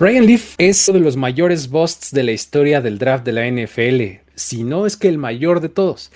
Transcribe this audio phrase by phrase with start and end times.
[0.00, 3.50] Ryan Leaf es uno de los mayores busts de la historia del draft de la
[3.50, 6.12] NFL, si no es que el mayor de todos.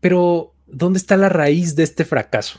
[0.00, 2.58] Pero, ¿dónde está la raíz de este fracaso?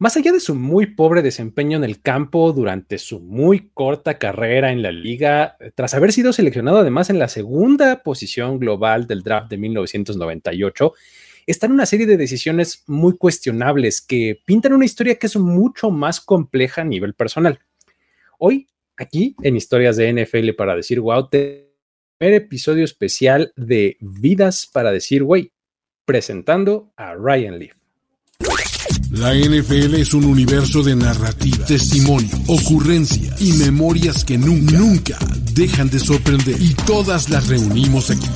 [0.00, 4.72] Más allá de su muy pobre desempeño en el campo durante su muy corta carrera
[4.72, 9.48] en la liga, tras haber sido seleccionado además en la segunda posición global del draft
[9.48, 10.92] de 1998,
[11.46, 16.20] están una serie de decisiones muy cuestionables que pintan una historia que es mucho más
[16.20, 17.60] compleja a nivel personal.
[18.40, 18.66] Hoy
[18.98, 21.68] aquí en Historias de NFL para decir wow, primer
[22.18, 25.52] episodio especial de Vidas para decir güey,
[26.04, 27.78] presentando a Ryan Leaf.
[29.10, 35.18] La NFL es un universo de narrativa, testimonio, ocurrencia y memorias que nunca, nunca
[35.54, 36.60] dejan de sorprender.
[36.60, 38.28] Y todas las reunimos aquí.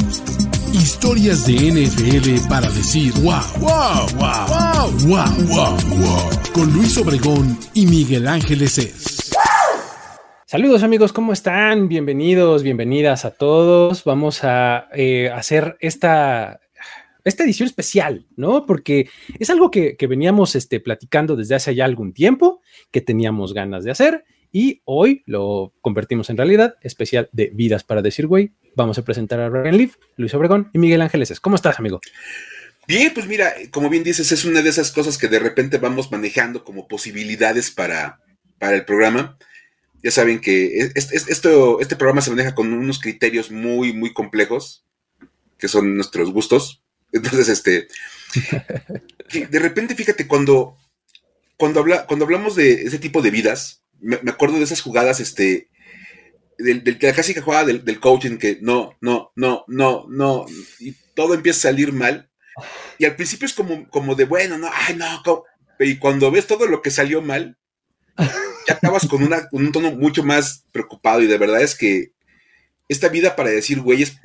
[0.72, 6.30] Historias de NFL para decir wow, wow, wow, wow, wow, wow, wow.
[6.54, 9.30] Con Luis Obregón y Miguel Ángeles es.
[10.52, 11.88] Saludos amigos, ¿cómo están?
[11.88, 14.04] Bienvenidos, bienvenidas a todos.
[14.04, 16.60] Vamos a eh, hacer esta,
[17.24, 18.66] esta edición especial, ¿no?
[18.66, 19.08] Porque
[19.38, 23.92] es algo que, veníamos este, platicando desde hace ya algún tiempo, que teníamos ganas de
[23.92, 28.52] hacer y hoy lo convertimos en realidad, especial de Vidas para Decir Güey.
[28.76, 31.40] Vamos a presentar a Ryan Leaf, Luis Obregón y Miguel Ángeles.
[31.40, 31.98] ¿Cómo estás, amigo?
[32.86, 36.12] Bien, pues mira, como bien dices, es una de esas cosas que de repente vamos
[36.12, 38.20] manejando como posibilidades para,
[38.58, 39.38] para el programa
[40.02, 44.84] ya saben que esto, este programa se maneja con unos criterios muy, muy complejos,
[45.58, 46.82] que son nuestros gustos.
[47.12, 47.88] Entonces, este,
[49.50, 50.76] de repente, fíjate, cuando,
[51.56, 55.68] cuando, habla, cuando hablamos de ese tipo de vidas, me, acuerdo de esas jugadas, este,
[56.58, 60.46] de la clásica jugada del, del, coaching que no, no, no, no, no,
[60.80, 62.28] y todo empieza a salir mal.
[62.98, 65.22] Y al principio es como, como de, bueno, no, ay, no,
[65.78, 67.56] y cuando ves todo lo que salió mal,
[68.66, 72.12] ya acabas con, una, un tono mucho más preocupado y de verdad es que
[72.88, 74.18] esta vida para decir güey, es,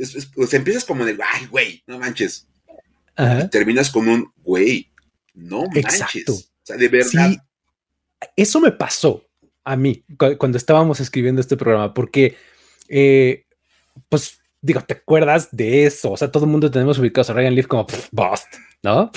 [0.54, 2.48] empiezas como de, ay, güey, no manches.
[3.18, 4.92] Y terminas con un, güey,
[5.34, 6.28] no manches.
[6.28, 7.36] O sea, de verdad.
[8.36, 9.24] eso me pasó
[9.64, 10.04] a mí
[10.38, 12.38] cuando estábamos escribiendo este programa, porque,
[12.88, 13.46] eh,
[14.08, 16.12] pues, digo, ¿te acuerdas de eso?
[16.12, 18.48] O sea, todo el mundo tenemos ubicados a Ryan Leaf como, bust,
[18.84, 19.12] ¿no?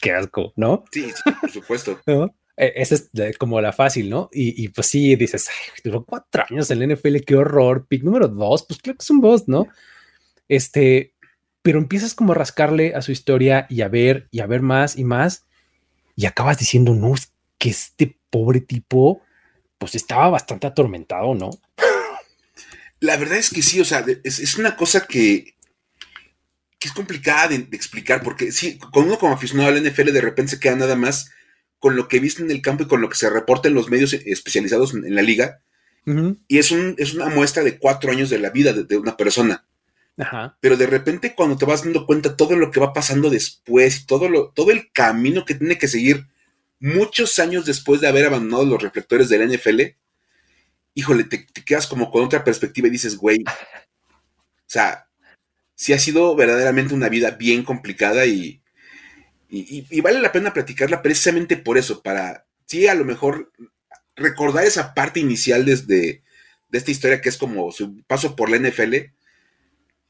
[0.00, 0.84] qué asco, ¿no?
[0.92, 2.00] Sí, sí por supuesto.
[2.06, 2.34] ¿No?
[2.56, 4.30] E, esa es como la fácil, ¿no?
[4.32, 7.86] Y, pues sí, dices, ay, duró cuatro años en la NFL, qué horror.
[7.86, 9.68] Pick número dos, pues claro que es un boss, ¿no?
[10.48, 11.14] Este,
[11.62, 14.96] pero empiezas como a rascarle a su historia y a ver y a ver más
[14.96, 15.44] y más
[16.14, 19.22] y acabas diciendo, no, es que este pobre tipo,
[19.78, 21.50] pues estaba bastante atormentado, ¿no?
[23.00, 25.54] La verdad es que sí, o sea, es, una cosa que,
[26.78, 30.20] que es complicada de, de, explicar, porque sí, con uno como aficionado al NFL de
[30.22, 31.30] repente se queda nada más
[31.78, 33.90] con lo que viste en el campo y con lo que se reporta en los
[33.90, 35.60] medios especializados en, la liga.
[36.48, 39.66] Y es, un, es una muestra de cuatro años de la vida de, una persona.
[40.60, 44.06] Pero de repente cuando te vas dando cuenta todo lo que va pasando después y
[44.06, 46.26] todo, lo, todo el camino que tiene que seguir
[46.78, 49.82] muchos años después de haber abandonado los reflectores del NFL,
[50.94, 55.06] híjole, te, te quedas como con otra perspectiva y dices, güey, o sea,
[55.74, 58.62] sí ha sido verdaderamente una vida bien complicada y,
[59.48, 63.52] y, vale la pena platicarla precisamente por eso, para, sí, a lo mejor
[64.16, 66.22] recordar esa parte inicial desde,
[66.68, 68.94] de esta historia que es como su paso por la NFL,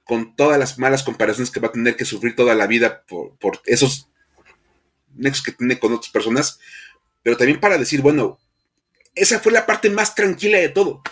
[0.05, 3.37] con todas las malas comparaciones que va a tener que sufrir toda la vida por,
[3.39, 4.09] por esos
[5.15, 6.60] nexos que tiene con otras personas,
[7.22, 8.39] pero también para decir, bueno,
[9.15, 11.03] esa fue la parte más tranquila de todo.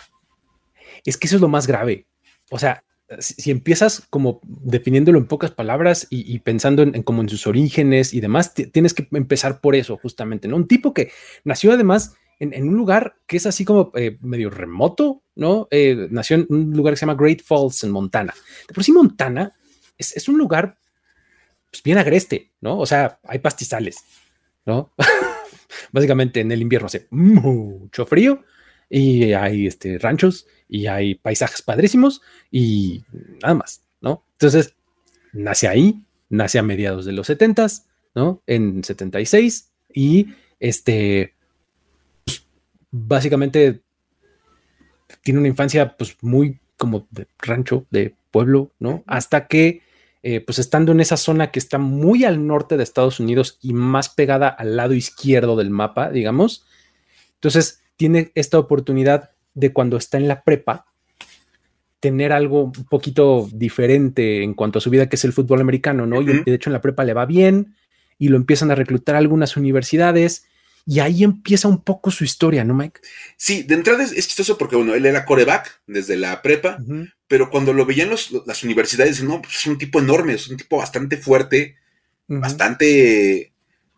[1.03, 2.05] Es que eso es lo más grave.
[2.49, 2.83] O sea,
[3.19, 8.21] si, empiezas como definiéndolo en pocas palabras y, pensando en, como en sus orígenes y
[8.21, 10.55] demás, tienes que empezar por eso justamente, ¿no?
[10.55, 11.11] Un tipo que
[11.43, 15.67] nació además en, un lugar que es así como eh, medio remoto, ¿no?
[15.71, 18.33] Eh, nació en un lugar que se llama Great Falls en Montana.
[18.67, 19.53] De por sí Montana
[19.97, 20.77] es, un lugar
[21.69, 22.77] pues, bien agreste, ¿no?
[22.79, 23.97] O sea, hay pastizales,
[24.65, 24.93] ¿no?
[25.91, 28.43] Básicamente en el invierno hace mucho frío
[28.89, 32.21] y hay este, ranchos y hay paisajes padrísimos
[32.51, 33.03] y
[33.41, 34.23] nada más, ¿no?
[34.33, 34.75] Entonces,
[35.33, 37.67] nace ahí, nace a mediados de los 70,
[38.15, 38.41] ¿no?
[38.47, 40.27] En 76 y
[40.59, 41.33] este,
[42.25, 42.45] pues,
[42.91, 43.81] básicamente
[45.21, 49.03] tiene una infancia pues muy como de rancho, de pueblo, ¿no?
[49.07, 49.81] Hasta que,
[50.23, 53.73] eh, pues estando en esa zona que está muy al norte de Estados Unidos y
[53.73, 56.65] más pegada al lado izquierdo del mapa, digamos,
[57.35, 60.85] entonces tiene esta oportunidad de cuando está en la prepa,
[61.99, 66.05] tener algo un poquito diferente en cuanto a su vida, que es el fútbol americano,
[66.05, 66.21] ¿no?
[66.21, 67.75] Y de hecho en la prepa le va bien
[68.19, 70.45] y lo empiezan a reclutar a algunas universidades
[70.85, 73.01] y ahí empieza un poco su historia, ¿no, Mike?
[73.37, 76.77] Sí, de entrada es, chistoso porque, bueno, él era coreback desde la prepa,
[77.27, 80.57] pero cuando lo veían los, las universidades, no, pues es un tipo enorme, es un
[80.57, 81.75] tipo bastante fuerte,
[82.27, 83.51] bastante,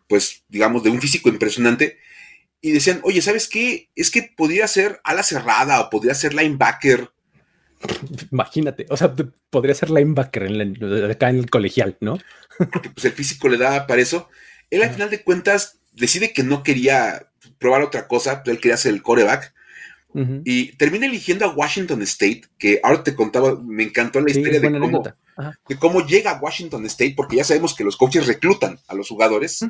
[0.08, 1.98] pues, digamos, de un físico impresionante.
[2.60, 3.88] Y decían, oye, ¿sabes qué?
[3.94, 7.08] Es que podría ser ala cerrada o podría ser linebacker.
[8.32, 9.14] Imagínate, o sea,
[9.50, 12.18] podría ser linebacker en acá en el colegial, ¿no?
[12.72, 14.28] Porque pues el físico le da para eso.
[14.70, 17.28] Él al final de cuentas decide que no quería
[17.58, 19.54] probar otra cosa, él quería ser el coreback.
[20.44, 24.72] Y termina eligiendo a Washington State, que ahora te contaba, me encantó la historia de
[24.80, 25.04] cómo,
[25.68, 29.08] de cómo, llega a Washington State, porque ya sabemos que los coaches reclutan a los
[29.08, 29.64] jugadores.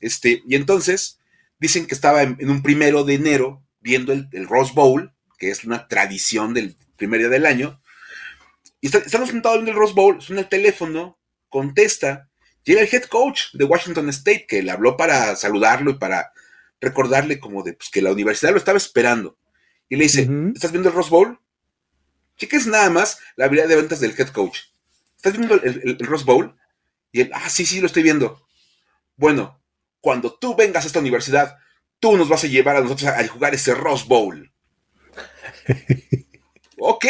[0.00, 1.18] este, y entonces
[1.58, 5.88] dicen que estaba en, un primero de enero viendo el, Rose Bowl, que es una
[5.88, 7.80] tradición del primer día del año.
[8.80, 11.18] Y estamos sentados en el Rose Bowl, suena el teléfono,
[11.48, 12.28] contesta,
[12.64, 16.32] Llega el head coach de Washington State que le habló para saludarlo y para
[16.80, 19.38] recordarle como de pues, que la universidad lo estaba esperando.
[19.88, 21.38] Y le dice, ¿estás viendo el Rose Bowl?
[22.38, 24.60] Cheques nada más la habilidad de ventas del head coach.
[25.16, 26.56] ¿Estás viendo el, Rose Bowl?
[27.12, 28.46] Y él, ah, sí, sí, lo estoy viendo.
[29.16, 29.62] Bueno,
[30.04, 31.56] cuando tú vengas a esta universidad,
[31.98, 34.52] tú nos vas a llevar a nosotros a, a jugar ese Rose Bowl.
[36.76, 37.06] Ok.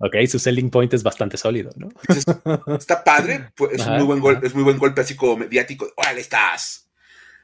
[0.00, 1.88] Ok, su selling point es bastante sólido, ¿no?
[2.76, 5.90] está padre, es, muy buen golpe, es muy buen golpe así como mediático.
[5.96, 6.90] ¡Órale, estás!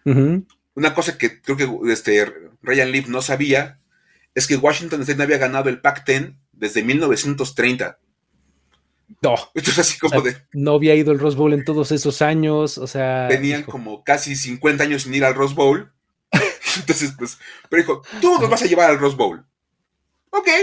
[0.05, 2.31] Una cosa que creo que este,
[2.61, 3.78] Ryan Leaf no sabía
[4.34, 7.99] es que Washington State no había ganado el Pac-10 desde 1930.
[9.22, 9.34] No.
[9.54, 10.36] Esto es así como de.
[10.52, 13.28] No había ido al Rose Bowl en todos esos años, o sea.
[13.28, 15.92] Tenían como casi 50 años sin ir al Rose Bowl.
[16.76, 17.38] Entonces, pues,
[17.68, 19.44] pero dijo, tú nos vas a llevar al Rose Bowl.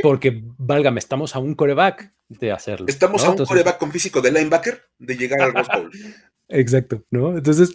[0.01, 2.85] Porque, válgame, estamos a un coreback de hacerlo.
[2.87, 5.91] Estamos a un coreback con físico de linebacker de llegar al Rose Bowl.
[6.49, 7.37] Exacto, ¿no?
[7.37, 7.73] Entonces,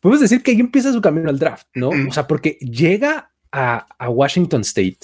[0.00, 1.90] podemos decir que ahí empieza su camino al draft, ¿no?
[1.90, 4.98] O sea, porque llega a, Washington State,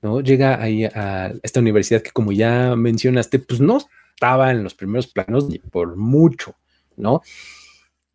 [0.00, 0.20] ¿no?
[0.20, 3.78] Llega ahí a esta universidad que, como ya mencionaste, pues no
[4.18, 6.56] estaba en los primeros planos ni por mucho,
[6.96, 7.22] ¿no?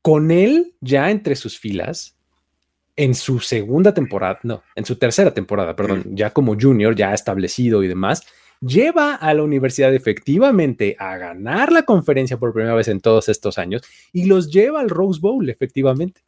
[0.01, 2.17] Con él ya entre sus filas
[2.97, 7.83] en su segunda temporada, no, en su tercera temporada, perdón, ya como junior, ya establecido
[7.83, 8.21] y demás,
[8.59, 13.57] lleva a la universidad efectivamente a ganar la conferencia por primera vez en todos estos
[13.57, 16.21] años y los lleva al Rose Bowl, efectivamente.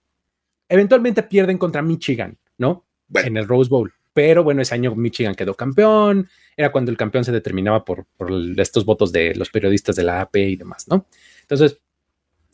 [0.69, 2.85] Eventualmente pierden contra Michigan, ¿no?
[3.13, 3.93] En el Rose Bowl.
[4.15, 8.31] Pero bueno, ese año Michigan quedó campeón, era cuando el campeón se determinaba por, por
[8.57, 11.05] estos votos de los periodistas de la AP y demás, ¿no?
[11.41, 11.79] Entonces,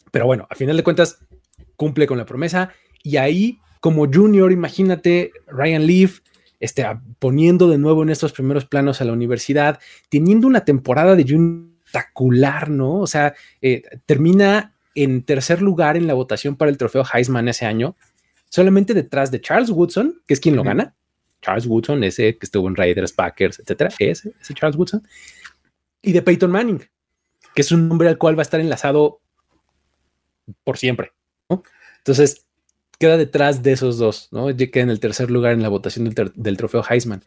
[0.10, 1.20] pero bueno, a final de cuentas,
[1.76, 2.74] cumple con la promesa
[3.04, 6.22] y ahí como junior, imagínate Ryan Leaf
[6.60, 6.84] este,
[7.20, 9.80] poniendo de nuevo en estos primeros planos a la universidad,
[10.10, 13.00] teniendo una temporada de junior espectacular, ¿no?
[13.00, 17.66] O sea, eh, termina en tercer lugar en la votación para el trofeo Heisman ese
[17.66, 17.96] año,
[18.50, 20.96] solamente detrás de Charles Woodson, que es quien lo gana.
[21.42, 25.08] Charles Woodson, ese que estuvo en Raiders, Packers, etcétera, ese, ese Charles Woodson,
[26.02, 26.80] y de Peyton Manning,
[27.56, 29.20] que es un nombre al cual va a estar enlazado
[30.64, 31.12] por siempre.
[31.98, 32.46] Entonces,
[32.98, 34.48] queda detrás de esos dos, ¿no?
[34.56, 37.24] Queda en el tercer lugar en la votación del, trofeo Heisman.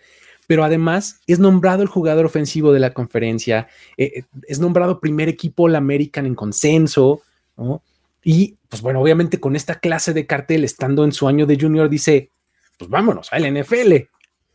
[0.47, 5.29] Pero además es nombrado el jugador ofensivo de la conferencia, eh, eh, es nombrado primer
[5.29, 7.23] equipo All American en consenso,
[7.57, 7.83] ¿no?
[8.23, 11.89] Y pues bueno, obviamente con esta clase de cartel, estando en su año de junior,
[11.89, 12.31] dice,
[12.79, 13.95] pues vámonos al NFL,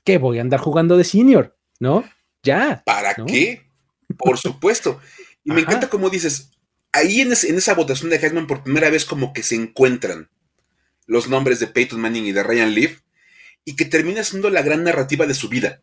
[0.04, 1.58] ¿qué voy a andar jugando de senior?
[1.80, 2.04] ¿No?
[2.44, 2.84] Ya.
[2.86, 3.68] ¿Para qué?
[4.18, 5.00] Por supuesto.
[5.44, 6.52] Y me encanta como dices,
[6.92, 10.30] ahí en, en, esa votación de Heisman por primera vez como que se encuentran
[11.06, 13.02] los nombres de Peyton Manning y de Ryan Leaf,
[13.66, 15.82] y que termina siendo la gran narrativa de su vida.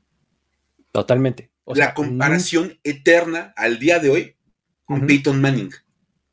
[0.93, 1.51] Totalmente.
[1.67, 4.37] la comparación eterna al día de hoy
[4.85, 5.71] con Peyton Manning.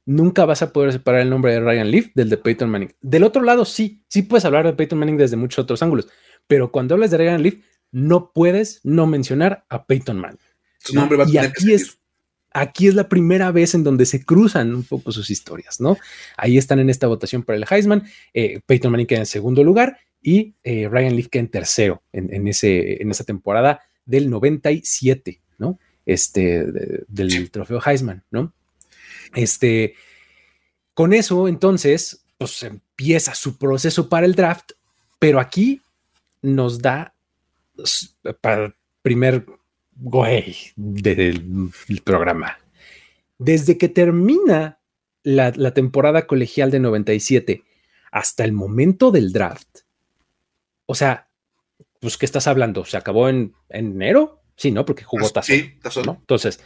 [0.06, 2.94] Nunca vas a poder separar el nombre de Ryan Leaf del de Peyton Manning.
[3.02, 6.08] Del otro lado, sí, sí puedes hablar de Peyton Manning desde muchos otros ángulos,
[6.48, 7.56] pero cuando hablas de Ryan Leaf,
[7.92, 10.40] no puedes no mencionar a Peyton Manning.
[10.80, 12.00] Su nombre va a tener aquí es
[12.54, 15.98] aquí es la primera vez en donde se cruzan un poco sus historias, ¿no?
[16.38, 19.98] Ahí están en esta votación para el Heisman, eh, Peyton Manning queda en segundo lugar
[20.22, 25.80] y eh, Ryan Leaf queda en tercero en, ese, en esa temporada del 97, ¿no?
[26.06, 26.66] Este,
[27.08, 28.54] del trofeo Heisman, ¿no?
[29.36, 29.96] Este,
[30.94, 34.72] con eso, entonces, pues empieza su proceso para el draft,
[35.20, 35.82] Pero aquí
[36.42, 37.16] nos da
[38.42, 39.46] para el primer
[39.96, 41.72] güey del
[42.04, 42.58] programa.
[43.38, 44.80] Desde que termina
[45.24, 47.64] la, temporada colegial de 97
[48.12, 49.80] hasta el momento del draft,
[50.86, 51.30] o sea,
[52.00, 52.84] pues, ¿qué estás hablando?
[52.84, 54.42] ¿Se acabó en, enero?
[54.58, 54.86] Sí, ¿no?
[54.86, 55.54] Porque jugó Tazo.
[55.54, 56.18] Sí, ¿no?
[56.20, 56.60] Entonces,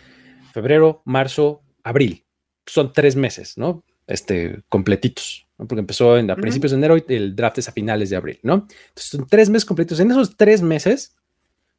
[0.52, 2.27] febrero, marzo, abril.
[2.68, 3.84] Son tres meses, ¿no?
[4.06, 5.68] Este, completitos, ¿no?
[5.68, 8.40] porque empezó en, a principios de enero y el draft es a finales de abril,
[8.44, 8.68] ¿no?
[8.70, 10.00] Entonces, son tres meses completos.
[10.00, 11.16] En esos tres meses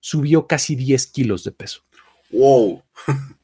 [0.01, 1.83] subió casi 10 kilos de peso.
[2.31, 2.83] ¡Wow!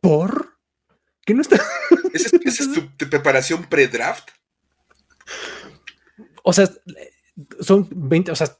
[0.00, 0.58] ¿Por?
[1.24, 1.56] ¿Qué no está?
[2.12, 4.30] ¿Esa es, tu preparación pre-draft?
[6.42, 6.68] O sea,
[7.60, 8.56] son 20, o sea,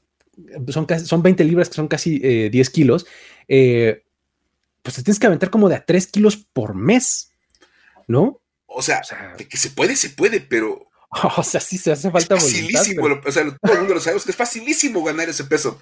[0.69, 3.05] son, son 20 libras que son casi 10 eh, kilos.
[3.47, 4.03] Eh,
[4.81, 7.31] pues te tienes que aventar como de a 3 kilos por mes,
[8.07, 8.41] ¿no?
[8.65, 9.01] O sea,
[9.37, 10.87] de que se puede, se puede, pero.
[11.37, 14.23] O sea, sí se hace falta es facilísimo, o sea, todo el mundo lo sabemos
[14.23, 15.81] que es facilísimo ganar ese peso.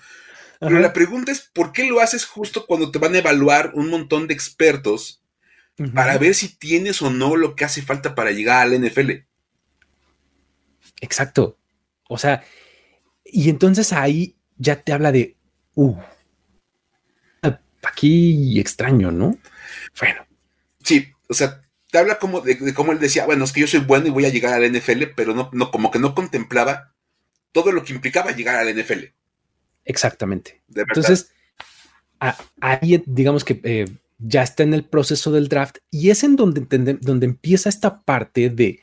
[0.60, 3.90] Pero la pregunta es, ¿por qué lo haces justo cuando te van a evaluar un
[3.90, 5.22] montón de expertos
[5.94, 9.12] para ver si tienes o no lo que hace falta para llegar al NFL?
[11.00, 11.58] Exacto.
[12.10, 12.44] O sea,
[13.24, 15.38] y entonces ahí ya te habla de,
[15.76, 15.96] uh,
[17.90, 19.38] aquí extraño, ¿no?
[20.00, 20.26] Bueno.
[20.84, 23.82] Sí, o sea, te habla como de, cómo él decía, bueno, es que yo soy
[23.82, 26.94] bueno y voy a llegar al NFL, pero no, no, como que no contemplaba
[27.52, 29.06] todo lo que implicaba llegar al NFL.
[29.86, 30.62] Exactamente.
[30.74, 31.32] Entonces,
[32.60, 33.86] ahí digamos que eh,
[34.20, 36.62] ya está en el proceso del draft y es en donde,
[37.02, 38.82] donde empieza esta parte de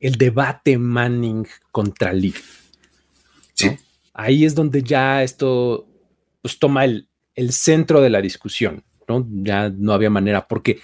[0.00, 2.42] el debate Manning contra Leaf.
[3.54, 3.78] Sí.
[4.12, 5.88] Ahí es donde ya esto
[6.42, 9.26] pues, toma el, el centro de la discusión, ¿no?
[9.42, 10.80] Ya no había manera, porque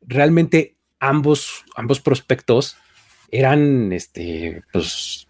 [0.00, 2.76] realmente ambos, ambos prospectos
[3.30, 5.26] eran, este, pues,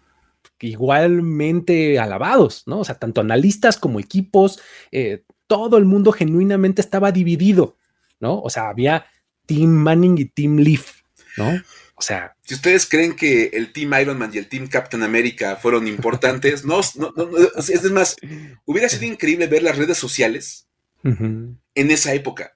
[0.61, 2.79] igualmente alabados, ¿no?
[2.79, 4.59] O sea, tanto analistas como equipos,
[4.91, 7.77] eh, todo el mundo genuinamente estaba dividido,
[8.19, 8.39] ¿no?
[8.41, 9.05] O sea, había
[9.45, 11.01] Team Manning y Team Leaf,
[11.37, 11.51] ¿no?
[11.99, 12.33] O sea.
[12.43, 16.63] Si ustedes creen que el Team Iron Man y el Team Captain America fueron importantes,
[16.63, 17.27] no, no, no,
[17.57, 18.15] es más,
[18.63, 20.65] hubiera sido increíble ver las redes sociales
[21.03, 22.55] en esa época.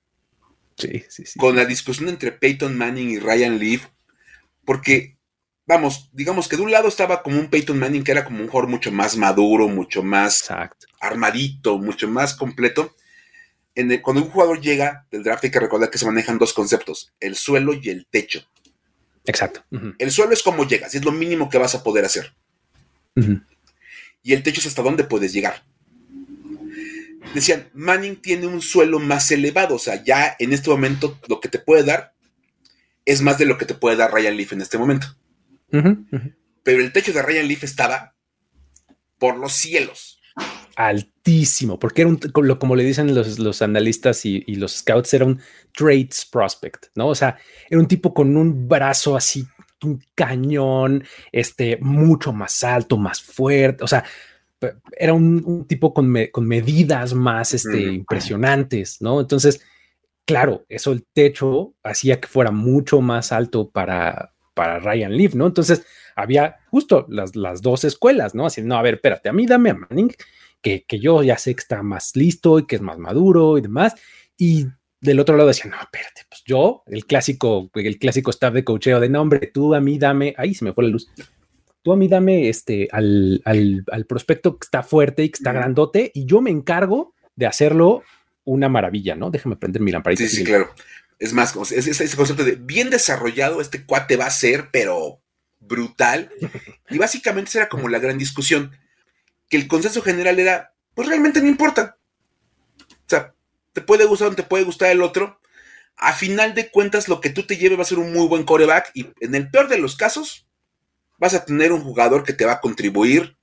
[0.78, 1.38] Sí, sí, sí.
[1.38, 3.88] Con la discusión entre Peyton Manning y Ryan Leaf,
[4.64, 5.18] porque,
[5.66, 8.48] vamos, digamos que de un lado estaba como un Peyton Manning que era como un
[8.48, 10.50] jugador mucho más maduro, mucho más
[11.02, 12.96] armadito, mucho más completo.
[13.76, 17.12] En cuando un jugador llega del draft hay que recordar que se manejan dos conceptos,
[17.20, 18.48] el suelo y el techo.
[19.26, 19.64] Exacto.
[19.98, 22.34] El suelo es como llegas, es lo mínimo que vas a poder hacer.
[24.24, 25.64] Y el techo es hasta dónde puedes llegar.
[27.34, 31.50] Decían, Manning tiene un suelo más elevado, o sea, ya en este momento lo que
[31.50, 32.14] te puede dar
[33.06, 35.08] es más de lo que te puede dar Ryan Leaf en este momento.
[35.70, 38.16] Pero el techo de Ryan Leaf estaba
[39.18, 40.20] por los cielos
[41.24, 42.18] altísimo, porque era un,
[42.60, 45.40] como le dicen los, analistas y, los scouts, era un
[45.76, 47.08] traits prospect, ¿no?
[47.08, 47.38] O sea,
[47.70, 49.46] era un tipo con un brazo así,
[49.84, 54.04] un cañón, este, mucho más alto, más fuerte, o sea,
[54.98, 59.22] era un, tipo con, con, medidas más este, impresionantes, ¿no?
[59.22, 59.62] Entonces,
[60.26, 65.48] claro, eso el techo hacía que fuera mucho más alto para, para Ryan Leaf, ¿no?
[65.48, 68.46] Entonces, había justo las, las dos escuelas, ¿no?
[68.46, 70.14] Así, no, a ver, espérate, a mí dame a Manning
[70.64, 73.94] que, yo ya sé que está más listo y que es más maduro y demás.
[74.38, 74.66] Y
[75.02, 79.00] del otro lado decía, no, espérate, pues yo, el clásico, el clásico staff de cocheo
[79.00, 81.10] de nombre, tú a mí dame, ahí se me fue la luz.
[81.82, 86.12] Tú a mí dame este al, al, prospecto que está fuerte y que está grandote,
[86.14, 88.04] y yo me encargo de hacerlo
[88.46, 89.30] una maravilla, ¿no?
[89.30, 90.24] Déjame prender mi lamparita.
[90.24, 90.74] Sí, sí, claro.
[91.20, 95.22] Es más, es, ese concepto de bien desarrollado, este cuate va a ser, pero
[95.60, 96.32] brutal.
[96.90, 98.72] Y básicamente esa era como la gran discusión
[99.54, 102.00] que el consenso general era, pues realmente no importa.
[102.80, 103.36] O sea,
[103.72, 105.40] te puede gustar o te puede gustar el otro.
[105.96, 108.46] A final de cuentas, lo que tú te lleves va a ser un muy buen
[108.46, 110.48] coreback y en el peor de los casos,
[111.20, 113.38] vas a tener un jugador que te va a contribuir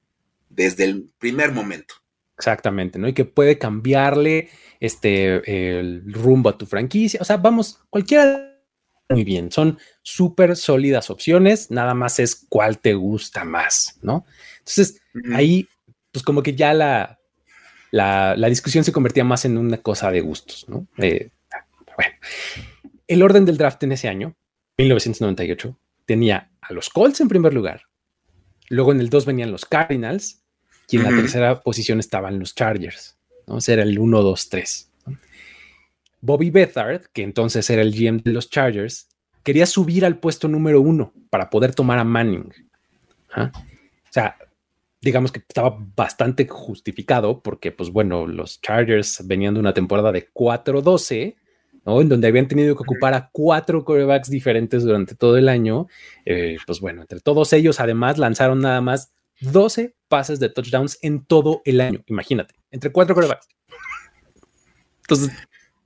[0.48, 1.94] desde el primer momento.
[2.36, 3.06] Exactamente, ¿no?
[3.06, 4.50] Y que puede cambiarle
[4.80, 7.20] este el rumbo a tu franquicia.
[7.22, 8.50] O sea, vamos, cualquiera
[9.10, 9.52] muy bien.
[9.52, 11.70] Son súper sólidas opciones.
[11.70, 14.24] Nada más es cuál te gusta más, ¿no?
[14.58, 15.00] Entonces,
[15.34, 15.68] ahí
[16.12, 17.18] pues como que ya la,
[17.90, 20.86] la, discusión se convertía más en una cosa de gustos, ¿no?
[20.96, 22.14] bueno,
[23.06, 24.36] el orden del draft en ese año,
[24.78, 27.82] 1998, tenía a los Colts en primer lugar,
[28.68, 30.42] luego en el 2 venían los Cardinals
[30.88, 33.58] y en la tercera posición estaban los Chargers, ¿no?
[33.66, 34.90] Era el 1, 2, 3.
[36.20, 39.08] Bobby Bethard, que entonces era el GM de los Chargers,
[39.42, 42.52] quería subir al puesto número uno para poder tomar a Manning.
[43.36, 43.50] O
[44.10, 44.36] sea,
[45.00, 50.30] digamos que estaba bastante justificado porque, pues bueno, los Chargers venían de una temporada de
[50.32, 51.36] 4-12,
[51.86, 52.00] ¿no?
[52.00, 55.86] En donde habían tenido que ocupar a cuatro quarterbacks diferentes durante todo el año.
[56.26, 61.24] Eh, pues bueno, entre todos ellos, además, lanzaron nada más 12 pases de touchdowns en
[61.24, 62.02] todo el año.
[62.06, 63.48] Imagínate, entre cuatro quarterbacks.
[65.02, 65.30] Entonces,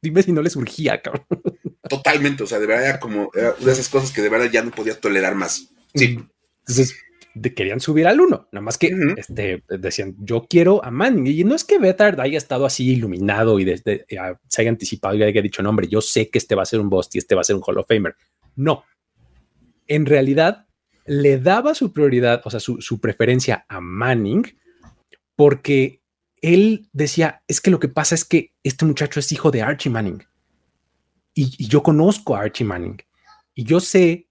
[0.02, 1.24] dime si no les urgía, cabrón.
[1.88, 4.62] Totalmente, o sea, de verdad era como una de esas cosas que de verdad ya
[4.62, 5.68] no podía tolerar más.
[5.94, 6.18] Sí.
[6.60, 6.96] Entonces,
[7.54, 11.26] querían subir al uno, nada más que este, decían, yo quiero a Manning.
[11.26, 14.06] Y no es que Betard haya estado así iluminado y desde,
[14.48, 16.80] se haya anticipado y haya dicho, no, hombre, yo sé que este va a ser
[16.80, 18.14] un Bust y este va a ser un Hall of Famer.
[18.54, 18.84] No.
[19.86, 20.66] En realidad,
[21.06, 24.44] le daba su prioridad, o sea, su, su preferencia a Manning,
[25.34, 26.02] porque
[26.40, 29.90] él decía, es que lo que pasa es que este muchacho es hijo de Archie
[29.90, 30.22] Manning.
[31.34, 33.02] Y, y yo conozco a Archie Manning.
[33.54, 34.28] Y yo sé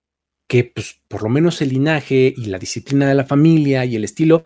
[0.48, 4.04] que pues, por lo menos el linaje y la disciplina de la familia y el
[4.04, 4.44] estilo,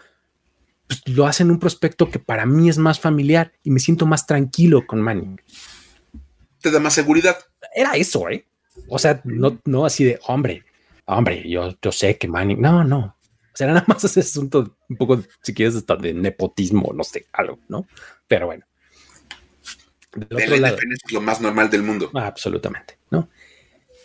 [0.87, 4.25] pues, lo hacen un prospecto que para mí es más familiar y me siento más
[4.25, 5.41] tranquilo con Manning.
[6.61, 7.37] Te da más seguridad.
[7.75, 8.45] Era eso, ¿eh?
[8.87, 10.63] O sea, no, no así de, hombre,
[11.05, 13.17] hombre, yo, yo sé que Manning, no, no.
[13.53, 17.25] O sea, nada más ese asunto un poco, si quieres, hasta de nepotismo, no sé,
[17.33, 17.87] algo, ¿no?
[18.27, 18.65] Pero bueno.
[20.15, 22.11] Del lado, es lo más normal del mundo.
[22.13, 23.29] Absolutamente, ¿no?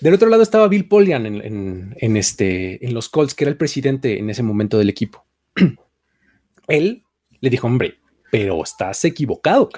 [0.02, 4.18] Del otro lado estaba Bill Polian en, este, en los Colts, que era el presidente
[4.18, 5.24] en ese momento del equipo.
[6.66, 7.04] Él
[7.40, 8.00] le dijo, hombre,
[8.32, 9.70] pero estás equivocado.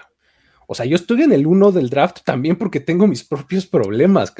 [0.66, 4.32] O sea, yo estoy en el uno del draft también porque tengo mis propios problemas,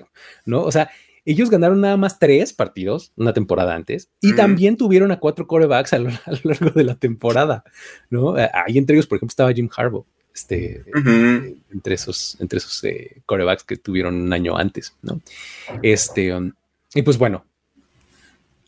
[0.46, 0.62] ¿no?
[0.62, 0.88] O sea,
[1.26, 5.92] ellos ganaron nada más tres partidos una temporada antes y también tuvieron a cuatro corebacks
[5.92, 6.08] a lo,
[6.44, 7.62] largo de la temporada,
[8.08, 8.36] ¿no?
[8.36, 10.84] Ahí entre ellos, por ejemplo, estaba Jim Harbaugh este,
[11.72, 15.20] entre esos, entre esos eh, corebacks que tuvieron un año antes, ¿no?
[15.82, 16.52] Este, um,
[16.94, 17.44] y pues bueno,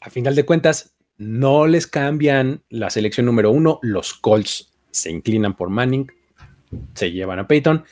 [0.01, 5.57] a final de cuentas, no les cambian la selección número uno, los Colts se inclinan
[5.57, 6.11] por Manning,
[6.95, 7.85] se llevan a Peyton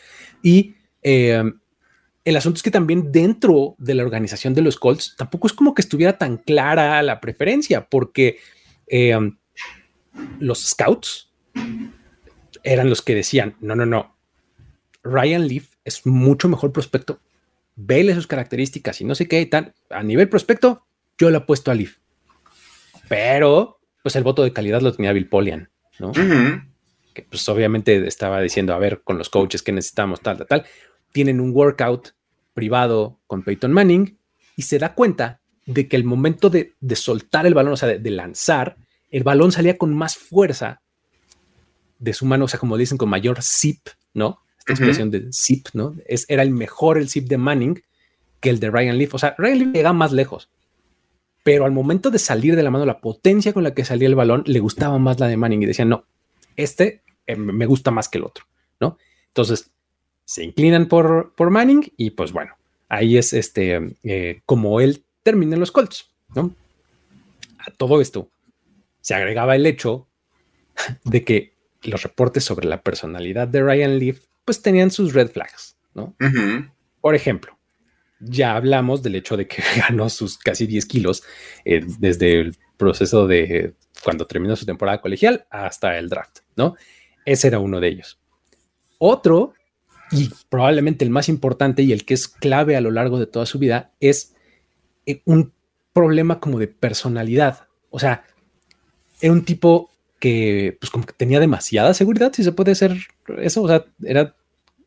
[0.42, 1.42] y eh,
[2.24, 5.74] el asunto es que también dentro de la organización de los Colts tampoco es como
[5.74, 8.38] que estuviera tan clara la preferencia, porque
[8.86, 9.18] eh,
[10.38, 11.32] los scouts
[12.64, 14.16] eran los que decían, no, no, no,
[15.04, 17.20] Ryan Leaf es mucho mejor prospecto,
[17.76, 19.74] vele sus características y no sé qué y tal.
[19.90, 20.86] A nivel prospecto,
[21.18, 21.98] yo le apuesto a Leaf.
[23.08, 26.12] Pero, pues el voto de calidad lo tenía Bill Polian, ¿no?
[27.12, 30.66] Que pues obviamente estaba diciendo, a ver, con los coaches que necesitamos, tal, tal, tal.
[31.12, 32.14] Tienen un workout
[32.54, 34.18] privado con Peyton Manning
[34.56, 37.98] y se da cuenta de que el momento de, soltar el balón, o sea, de,
[37.98, 38.76] de lanzar,
[39.10, 40.82] el balón salía con más fuerza
[42.04, 44.40] de su mano, o sea, como dicen, con mayor zip, ¿no?
[44.58, 45.94] Esta expresión de zip, ¿no?
[46.06, 47.82] Es, era el mejor el zip de Manning
[48.40, 49.14] que el de Ryan Leaf.
[49.14, 50.50] O sea, Ryan Leaf llega más lejos.
[51.42, 54.14] Pero al momento de salir de la mano, la potencia con la que salía el
[54.14, 56.04] balón, le gustaba más la de Manning y decían, no,
[56.56, 58.44] este eh, me gusta más que el otro,
[58.80, 58.98] ¿no?
[59.28, 59.70] Entonces,
[60.24, 62.54] se inclinan por, por Manning y pues bueno,
[62.88, 66.54] ahí es este, eh, como él termina en los Colts, ¿no?
[67.58, 68.30] A todo esto
[69.00, 70.06] se agregaba el hecho
[71.04, 71.53] de que
[71.84, 76.14] los reportes sobre la personalidad de Ryan Leaf, pues tenían sus red flags, ¿no?
[77.00, 77.58] Por ejemplo,
[78.20, 81.22] ya hablamos del hecho de que ganó sus casi 10 kilos
[81.64, 86.76] eh, desde el proceso de cuando terminó su temporada colegial hasta el draft, ¿no?
[87.24, 88.20] Ese era uno de ellos.
[88.98, 89.54] Otro,
[90.10, 93.46] y probablemente el más importante y el que es clave a lo largo de toda
[93.46, 94.34] su vida, es
[95.06, 95.52] eh, un
[95.92, 97.68] problema como de personalidad.
[97.90, 98.24] O sea,
[99.20, 99.90] era un tipo
[100.24, 102.96] que pues como que tenía demasiada seguridad, si se puede hacer
[103.36, 104.34] eso, o sea, era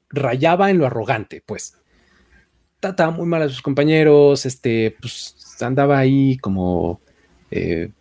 [0.10, 1.78] rayaba en lo arrogante, pues.
[2.80, 7.02] Trataba muy mal a sus compañeros, este, pues andaba ahí como
[7.52, 7.92] eh,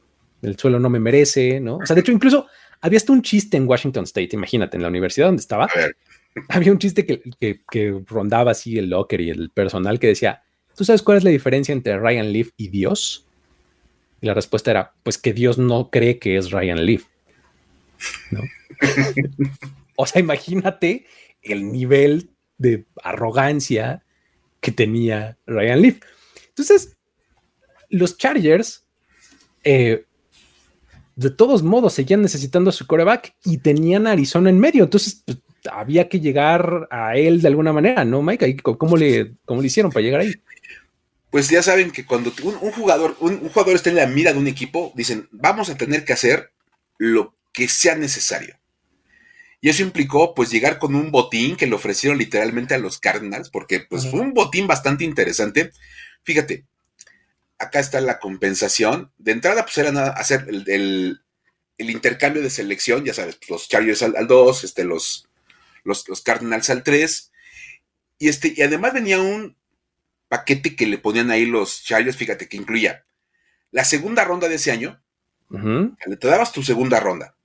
[0.41, 1.77] el suelo no me merece, ¿no?
[1.77, 2.47] O sea, de hecho, incluso
[2.81, 5.69] había hasta un chiste en Washington State, imagínate, en la universidad donde estaba,
[6.49, 10.43] había un chiste que, que, que, rondaba así el locker y el personal que decía,
[10.75, 13.27] ¿tú sabes cuál es la diferencia entre Ryan Leaf y Dios?
[14.23, 17.05] Y la respuesta era, pues que Dios no cree que es Ryan Leaf.
[18.31, 18.43] ¿No?
[19.97, 21.07] o sea, imagínate
[21.43, 24.05] el nivel de arrogancia
[24.61, 26.01] que tenía Ryan Leaf.
[26.49, 26.97] Entonces,
[27.91, 28.85] los Chargers,
[29.65, 30.05] eh,
[31.15, 34.85] de todos modos, seguían necesitando a su coreback y tenían a Arizona en medio.
[34.85, 35.39] Entonces, pues,
[35.71, 38.57] había que llegar a él de alguna manera, ¿no, Mike?
[38.63, 40.35] ¿Cómo le, cómo le hicieron para llegar ahí?
[41.31, 44.39] Pues ya saben que cuando un, jugador, un, un, jugador está en la mira de
[44.39, 46.51] un equipo, dicen, vamos a tener que hacer
[46.99, 48.61] lo que sea necesario.
[49.63, 53.49] Y eso implicó pues llegar con un botín que le ofrecieron literalmente a los Cardinals,
[53.49, 55.73] porque pues fue un botín bastante interesante.
[56.23, 56.67] Fíjate,
[57.59, 59.11] acá está la compensación.
[59.17, 61.23] De entrada pues era nada, hacer el,
[61.79, 65.27] el intercambio de selección, ya sabes, pues, los Chargers al 2, este, los,
[65.83, 67.33] los, los, Cardinals al 3.
[68.19, 69.57] Y, este, y además venía un
[70.29, 73.07] paquete que le ponían ahí los Chargers, fíjate, que incluía
[73.71, 75.03] la segunda ronda de ese año.
[75.49, 77.36] Te dabas tu segunda ronda.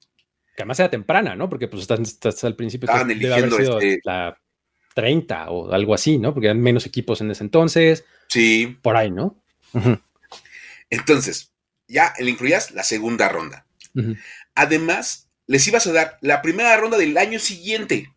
[0.62, 1.50] Que además era temprana, ¿no?
[1.50, 2.88] Porque pues estás, al principio.
[2.88, 4.00] Estaban eligiendo este...
[4.04, 4.38] la
[4.94, 6.36] 30 o algo así, ¿no?
[6.36, 8.06] Porque eran menos equipos en ese entonces.
[8.28, 8.78] Sí.
[8.84, 9.44] Por ahí, ¿no?
[10.92, 11.52] Entonces,
[11.88, 13.66] ya le incluías la segunda ronda.
[14.54, 18.14] Además, les ibas a dar la primera ronda del año siguiente.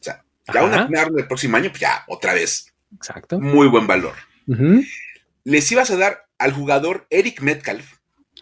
[0.00, 2.74] O sea, ya una primera ronda del próximo año, pues ya otra vez.
[2.94, 3.40] Exacto.
[3.40, 4.16] Muy buen valor.
[5.44, 7.97] Les ibas a dar al jugador Eric Metcalf,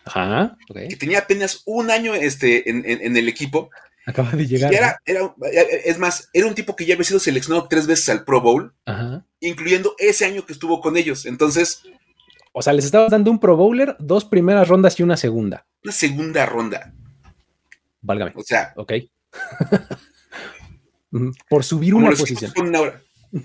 [0.07, 0.57] Ajá,
[0.89, 3.71] que tenía apenas un año este, en, el equipo.
[4.07, 4.73] Acaba de llegar.
[4.73, 5.01] Era,
[5.85, 8.73] es más, era un tipo que ya había sido seleccionado tres veces al Pro Bowl,
[9.41, 11.27] incluyendo ese año que estuvo con ellos.
[11.27, 11.83] Entonces,
[12.59, 15.67] o sea, les estabas dando un Pro Bowler, dos primeras rondas y una segunda.
[15.85, 16.91] Una segunda ronda.
[18.01, 18.33] Válgame.
[18.35, 18.73] O sea.
[18.77, 18.95] Ok.
[21.51, 22.55] por subir una posición.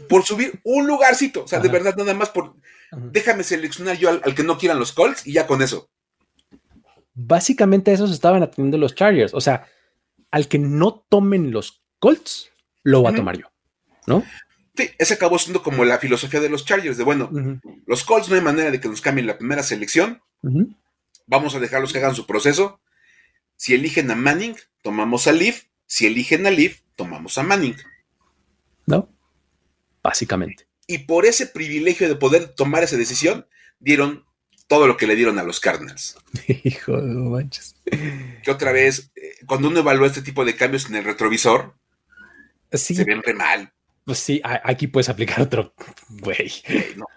[0.07, 1.43] Por subir un lugarcito.
[1.43, 2.55] O sea, de verdad, nada más por.
[3.11, 5.89] Déjame seleccionar yo al, que no quieran los Colts y ya con eso.
[7.13, 9.33] Básicamente, esos estaban atendiendo los Chargers.
[9.33, 9.67] O sea,
[10.31, 12.51] al que no tomen los Colts,
[12.83, 13.47] lo voy a tomar yo.
[14.07, 14.23] ¿No?
[14.75, 17.29] Sí, ese acabó siendo como la filosofía de los Chargers, de bueno,
[17.85, 20.21] los Colts no hay manera de que nos cambien la primera selección,
[21.27, 22.79] vamos a dejarlos que hagan su proceso.
[23.57, 27.75] Si eligen a Manning, tomamos a Leaf, si eligen a Leaf, tomamos a Manning.
[28.87, 29.09] ¿No?
[30.01, 30.67] Básicamente.
[30.87, 33.45] Y por ese privilegio de poder tomar esa decisión,
[33.79, 34.25] dieron
[34.71, 36.15] todo lo que le dieron a los Cardinals.
[36.63, 37.75] Hijo de manches.
[38.41, 41.75] Que otra vez, eh, cuando uno evalúa este tipo de cambios en el retrovisor,
[42.71, 43.73] se ven re mal.
[44.05, 45.73] Pues sí, aquí puedes aplicar otro
[46.07, 46.53] güey.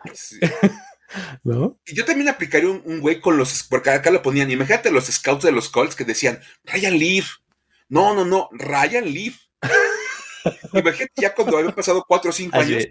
[0.02, 0.36] Pues,
[1.44, 5.06] no, Y yo también aplicaría un, güey con los, porque acá lo ponían, imagínate los
[5.06, 7.36] scouts de los Colts que decían, Ryan Leaf.
[7.88, 9.36] No, no, no, Ryan Leaf.
[10.72, 12.84] imagínate ya cuando habían pasado cuatro o cinco años.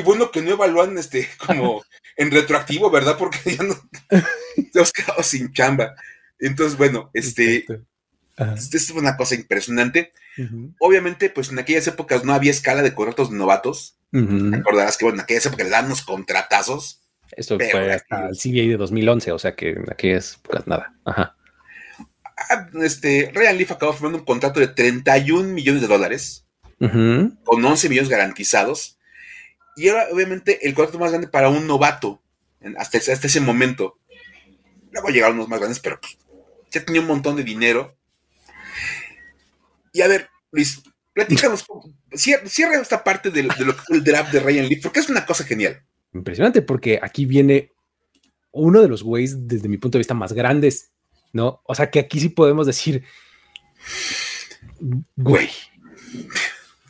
[0.00, 1.82] Bueno que no evalúan este como
[2.16, 3.16] en retroactivo, ¿verdad?
[3.18, 3.76] Porque ya no
[4.72, 5.94] te has quedado sin chamba.
[6.38, 7.66] Entonces, bueno, este,
[8.56, 10.12] esto es una cosa impresionante.
[10.78, 13.98] Obviamente, pues en aquellas épocas no había escala de contratos novatos.
[14.10, 17.02] Recordarás que, bueno, en aquellas épocas le dan unos contratazos.
[17.32, 20.94] Esto fue hasta el CBA de 2011, o sea que en aquellas épocas nada.
[21.04, 21.36] Ajá.
[22.36, 26.46] Ah, este, Ryan Leaf acabó firmando un contrato de 31 millones de dólares,
[26.78, 28.98] con 11 millones garantizados.
[29.76, 32.22] Y era obviamente el contrato más grande para un novato
[32.76, 33.98] hasta, hasta ese momento.
[34.92, 36.18] Luego llegaron los más grandes, pero pues,
[36.70, 37.96] ya tenía un montón de dinero.
[39.92, 41.64] Y a ver, Luis, platícanos,
[42.14, 45.26] cierra, esta parte de, lo que fue el draft de Ryan Leaf, porque es una
[45.26, 45.82] cosa genial.
[46.12, 47.72] Impresionante, porque aquí viene
[48.52, 50.90] uno de los güeyes, desde mi punto de vista, más grandes,
[51.32, 51.62] ¿no?
[51.64, 53.04] O sea, que aquí sí podemos decir,
[55.16, 55.50] güey.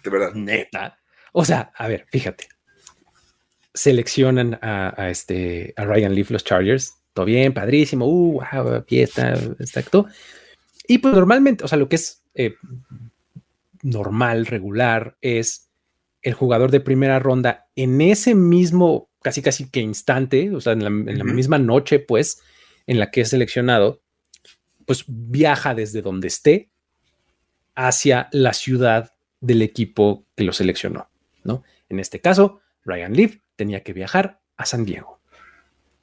[0.02, 0.32] De verdad.
[0.34, 0.98] Neta.
[1.32, 2.48] O sea, a ver, fíjate.
[3.72, 6.94] Seleccionan a, este, a Ryan Leaf, los Chargers.
[7.12, 8.06] Todo bien, padrísimo.
[8.06, 10.06] Uh, wow, fiesta, exacto.
[10.86, 12.54] Y pues normalmente, o sea, lo que es eh,
[13.82, 15.70] normal, regular, es
[16.22, 20.84] el jugador de primera ronda en ese mismo, casi casi que instante, o sea, en
[20.84, 22.42] la, misma noche, pues,
[22.86, 24.02] en la que es seleccionado,
[24.86, 26.70] pues viaja desde donde esté
[27.74, 31.08] hacia la ciudad del equipo que lo seleccionó,
[31.44, 31.62] ¿no?
[31.88, 35.20] En este caso, Ryan Leaf tenía que viajar a San Diego,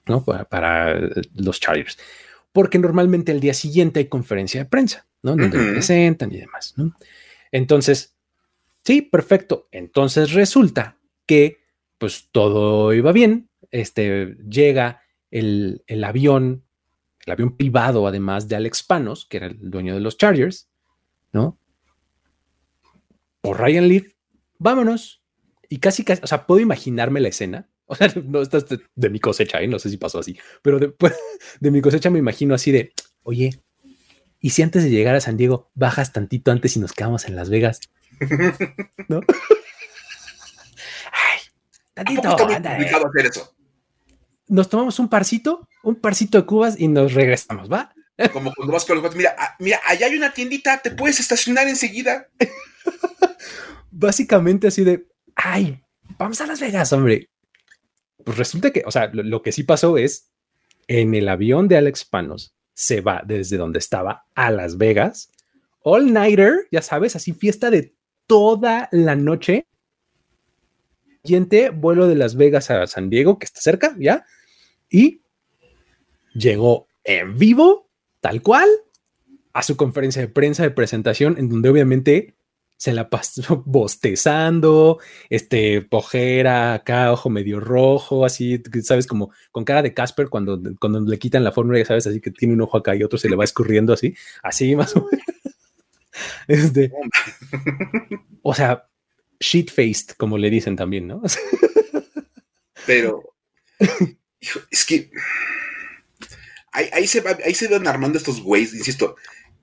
[0.06, 0.24] ¿no?
[0.24, 1.00] Para, para
[1.34, 1.98] los Chargers,
[2.52, 5.08] porque normalmente el día siguiente hay conferencia de prensa.
[5.24, 5.36] ¿no?
[5.36, 6.96] Donde presentan y demás, ¿no?
[7.52, 8.16] Entonces,
[8.84, 9.68] sí, perfecto.
[9.72, 11.64] Entonces resulta que,
[11.98, 13.50] pues todo iba bien.
[13.72, 16.64] Este llega el, avión,
[17.26, 20.70] el avión privado, además de Alex Panos, que era el dueño de los Chargers,
[21.32, 21.60] ¿no?
[23.42, 24.14] Por Ryan Leaf,
[24.58, 25.24] vámonos.
[25.70, 27.70] Y casi, casi, o sea, puedo imaginarme la escena.
[27.90, 29.68] O sea, no estás de, mi cosecha, ¿eh?
[29.70, 31.14] no sé si pasó así, pero después
[31.62, 32.92] de mi cosecha me imagino así de,
[33.24, 33.62] oye,
[34.42, 37.38] y si antes de llegar a San Diego bajas tantito antes y nos quedamos en
[37.38, 37.80] Las Vegas,
[39.08, 39.22] ¿no?
[41.14, 41.40] Ay,
[41.94, 42.36] tantito.
[42.36, 43.56] complicado hacer eso.
[44.50, 47.94] Nos tomamos un parcito, un parcito de cubas y nos regresamos, ¿va?
[48.34, 51.68] Como cuando vas con los mira, ah, mira, allá hay una tiendita, te puedes estacionar
[51.68, 52.28] enseguida.
[53.92, 55.82] Básicamente así de, ay,
[56.18, 57.30] vamos a Las Vegas, hombre.
[58.26, 60.32] Pues resulta que, o sea, lo que sí pasó es
[60.88, 65.32] en el avión de Alex Panos se va desde donde estaba a Las Vegas.
[65.82, 67.96] All Nighter, ya sabes, así fiesta de
[68.26, 69.68] toda la noche.
[71.24, 74.26] Siguiente vuelo de Las Vegas a San Diego, que está cerca, ¿ya?
[74.90, 75.22] Y
[76.34, 77.90] llegó en vivo,
[78.22, 78.70] tal cual,
[79.54, 82.37] a su conferencia de prensa de presentación, en donde obviamente
[82.78, 89.82] se la pasó bostezando, este, pojera, acá, ojo medio rojo, así, sabes, como con cara
[89.82, 92.78] de Casper cuando, cuando le quitan la fórmula, ya sabes, así que tiene un ojo
[92.78, 95.26] acá y otro se le va escurriendo así, así más o menos.
[96.48, 96.92] Este,
[98.42, 98.90] o sea,
[99.40, 101.22] shit-faced, como le dicen también, ¿no?
[102.88, 103.36] Pero
[104.72, 105.12] es que
[106.72, 109.16] ahí, se ahí se van armando estos güeyes, insisto,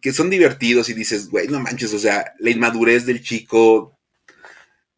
[0.04, 3.98] que son divertidos y dices, güey, no manches, o sea, la inmadurez del chico,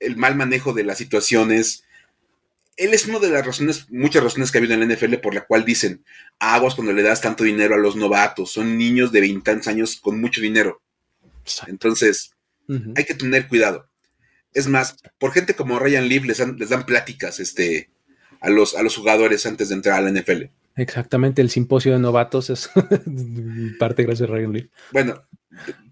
[0.00, 1.84] el mal manejo de las situaciones.
[2.76, 5.32] Él es una de las razones, muchas razones que ha habido en la NFL por
[5.32, 6.04] la cual dicen,
[6.40, 10.20] aguas cuando le das tanto dinero a los novatos, son niños de 20 años con
[10.20, 10.82] mucho dinero.
[11.68, 12.32] Entonces,
[12.96, 13.88] hay que tener cuidado.
[14.54, 17.90] Es más, por gente como Ryan Leaf les dan, les dan pláticas este,
[18.40, 20.46] a, los, a los jugadores antes de entrar a la NFL.
[20.76, 22.70] Exactamente, el simposio de novatos es
[23.78, 24.66] parte gracias a Ryan Leaf.
[24.92, 25.26] Bueno,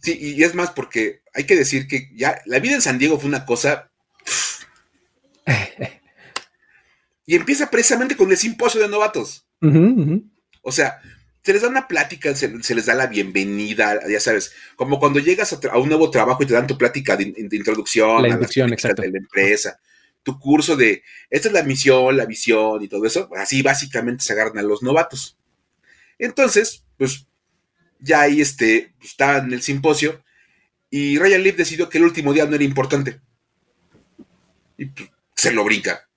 [0.02, 3.18] sí, y es más porque hay que decir que ya la vida en San Diego
[3.18, 3.90] fue una cosa...
[7.26, 9.46] y empieza precisamente con el simposio de novatos.
[10.60, 11.00] O sea,
[11.42, 15.52] se les da una plática, se, les da la bienvenida, ya sabes, como cuando llegas
[15.52, 19.02] a, un nuevo trabajo y te dan tu plática de, introducción la inducción, exacto.
[19.02, 19.78] de la empresa,
[20.24, 24.32] tu curso de, esta es la misión, la visión y todo eso, así básicamente se
[24.32, 25.36] agarran a los novatos.
[26.18, 27.26] Entonces, pues
[28.00, 30.24] ya ahí este, pues, estaba en el simposio
[30.90, 33.20] y Ryan Leaf decidió que el último día no era importante.
[34.78, 36.08] Y pues, se lo brinca.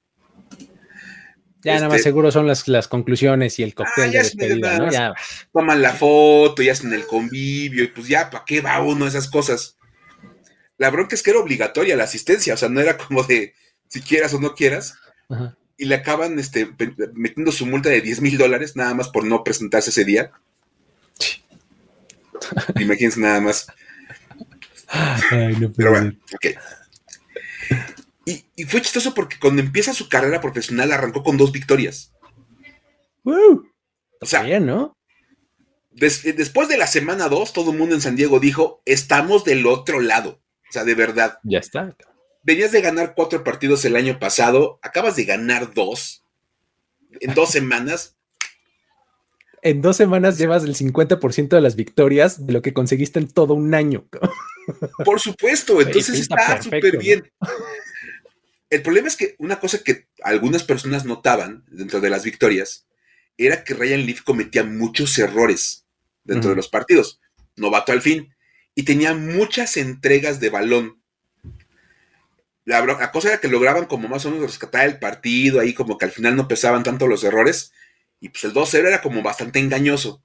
[1.63, 4.77] Ya nada más este, seguro son las, las conclusiones y el cóctel ah, de despedida,
[4.77, 4.91] ¿no?
[4.91, 5.13] Ya.
[5.51, 9.09] Toman la foto, ya hacen el convivio, y pues ya, ¿para qué va uno a
[9.09, 9.77] esas cosas?
[10.77, 13.53] La bronca es que era obligatoria la asistencia, o sea, no era como de
[13.87, 14.95] si quieras o no quieras.
[15.77, 16.69] Y le acaban este,
[17.13, 20.31] metiendo su multa de 10 mil dólares nada más por no presentarse ese día.
[22.79, 23.67] Imagínense nada más.
[25.29, 26.45] Pero bueno, ok.
[28.25, 32.13] Y, fue chistoso porque cuando empieza su carrera profesional arrancó con dos victorias.
[33.23, 34.97] o sea, bien, ¿no?
[35.91, 39.99] después de la semana 2, todo el mundo en San Diego dijo, estamos del otro
[39.99, 40.41] lado.
[40.69, 41.39] O sea, de verdad.
[41.43, 41.95] Ya está.
[42.43, 46.23] Venías de ganar cuatro partidos el año pasado, acabas de ganar dos
[47.19, 48.15] en dos semanas.
[49.61, 53.53] En dos semanas llevas el 50% de las victorias de lo que conseguiste en todo
[53.53, 54.07] un año.
[55.03, 57.31] Por supuesto, entonces está súper bien.
[58.69, 62.85] El problema es que una cosa que algunas personas notaban dentro de las victorias
[63.37, 65.85] era que Ryan Leaf cometía muchos errores
[66.23, 67.21] dentro de los partidos.
[67.55, 68.33] Novato al fin.
[68.75, 71.01] Y tenía muchas entregas de balón.
[72.67, 76.03] La, cosa era que lograban como más o menos rescatar el partido, ahí como que
[76.03, 77.71] al final no pesaban tanto los errores.
[78.19, 80.21] Y pues el 2-0 era como bastante engañoso.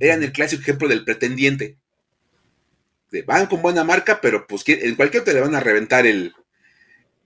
[0.00, 1.76] Eran el clásico ejemplo del pretendiente.
[3.26, 6.32] van con buena marca, pero pues en cualquier te le van a reventar el,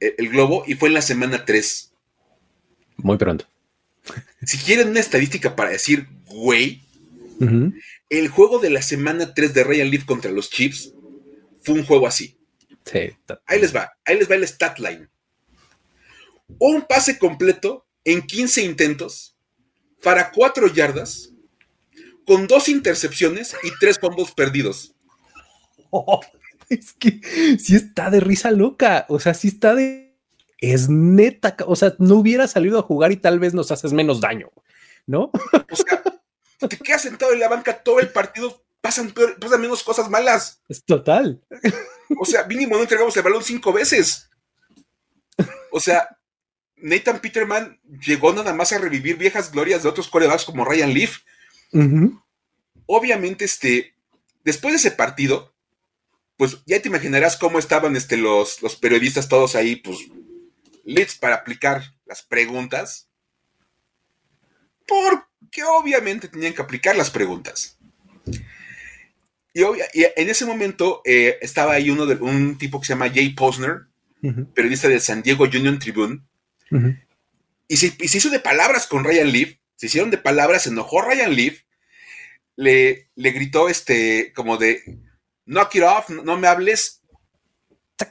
[0.01, 1.93] el globo y fue en la semana 3.
[2.97, 3.47] Muy pronto.
[4.43, 6.83] Si quieren una estadística para decir, güey,
[8.09, 10.93] el juego de la semana 3 de Ryan Leaf contra los Chiefs
[11.63, 12.37] fue un juego así.
[12.85, 13.17] Sí,
[13.47, 15.09] ahí les va, ahí les va el stat line.
[16.59, 19.37] Un pase completo en 15 intentos
[20.03, 21.31] para 4 yardas,
[22.27, 24.95] con dos intercepciones y 3 fumbles perdidos.
[26.69, 27.21] es que
[27.59, 29.07] sí está de risa loca.
[29.09, 30.17] O sea, sí está de.
[30.59, 31.57] Es neta.
[31.67, 34.51] O sea, no hubiera salido a jugar y tal vez nos haces menos daño,
[35.07, 35.31] ¿no?
[35.71, 36.03] O sea,
[36.69, 40.61] te quedas sentado en la banca todo el partido, pasan, pasan menos cosas malas.
[40.69, 41.41] Es total.
[42.19, 44.29] O sea, mínimo no entregamos el balón cinco veces.
[45.71, 46.09] O sea,
[46.77, 51.19] Nathan Peterman llegó nada más a revivir viejas glorias de otros corebacks como Ryan Leaf.
[52.87, 53.95] Obviamente, este,
[54.45, 55.55] después de ese partido,
[56.37, 59.99] pues ya te imaginarás cómo estaban este, los, los periodistas todos ahí, pues,
[60.85, 63.09] leads para aplicar las preguntas.
[64.87, 67.79] Porque obviamente tenían que aplicar las preguntas.
[69.53, 73.31] Y, en ese momento eh, estaba ahí uno de, un tipo que se llama Jay
[73.31, 73.87] Posner,
[74.55, 76.23] periodista de San Diego Union Tribune,
[77.69, 81.35] y, se, hizo de palabras con Ryan Leaf, se hicieron de palabras, se enojó Ryan
[81.35, 81.63] Leaf,
[82.57, 84.83] le, le gritó este, como de,
[85.47, 87.03] knock it off, no me hables.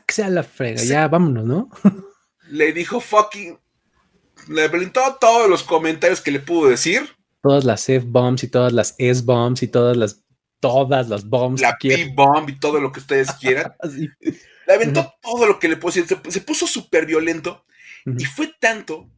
[0.07, 1.69] Sea la frega, ya vámonos, ¿no?
[2.49, 3.57] le dijo fucking.
[4.47, 7.01] Le brindó todos los comentarios que le pudo decir.
[7.41, 10.23] Todas las F-bombs y todas las S-bombs y todas las.
[10.59, 11.61] Todas las bombs.
[11.61, 13.73] La P-bomb y todo lo que ustedes quieran.
[14.67, 16.17] Le aventó todo lo que le pudo decir.
[16.29, 17.65] Se, puso súper violento.
[18.17, 19.09] Y fue tanto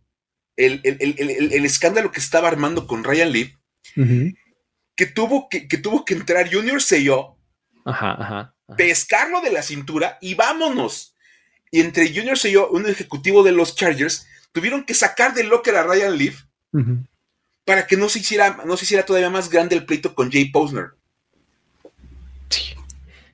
[0.58, 3.56] el, el, escándalo que estaba armando con Ryan Lee
[5.02, 7.36] que tuvo que, que tuvo que entrar Junior Seyo,
[7.86, 8.56] Ajá, ajá.
[8.68, 8.76] ajá.
[8.78, 11.16] pescarlo de la cintura y vámonos.
[11.72, 15.84] Y entre Junior Seyo, un ejecutivo de los Chargers, tuvieron que sacar del locker a
[15.84, 16.44] Ryan Leaf
[17.66, 20.52] para que no se hiciera, no se hiciera todavía más grande el pleito con Jay
[20.52, 20.92] Posner.
[22.52, 22.76] Sí.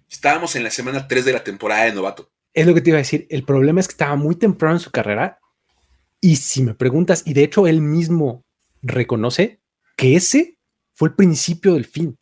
[0.10, 2.32] Estábamos en la semana 3 de la temporada de novato.
[2.54, 3.28] Es lo que te iba a decir.
[3.30, 5.40] El problema es que estaba muy temprano en su carrera.
[6.22, 8.44] Y si me preguntas, y de hecho él mismo
[8.82, 9.60] reconoce
[9.96, 10.58] que ese
[10.96, 12.18] fue el principio del fin.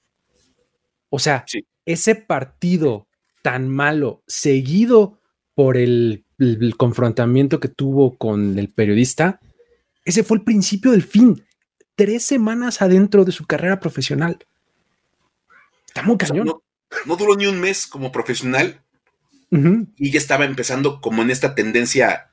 [1.09, 1.65] O sea, Sí.
[1.85, 3.07] ese partido
[3.43, 5.21] tan malo, seguido
[5.53, 9.39] por el, el- el confrontamiento que tuvo con el periodista,
[10.03, 11.45] ese fue el principio del fin.
[11.95, 14.37] Tres semanas adentro de su carrera profesional.
[15.87, 16.47] Está muy O sea, cañón.
[16.47, 16.63] no,
[17.05, 18.81] no duró ni un mes como profesional
[19.97, 22.29] y ya estaba empezando como en esta tendencia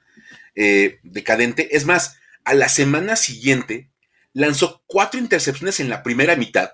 [0.56, 1.76] eh, decadente.
[1.76, 3.90] Es más, a la semana siguiente
[4.32, 6.72] lanzó cuatro intercepciones en la primera mitad,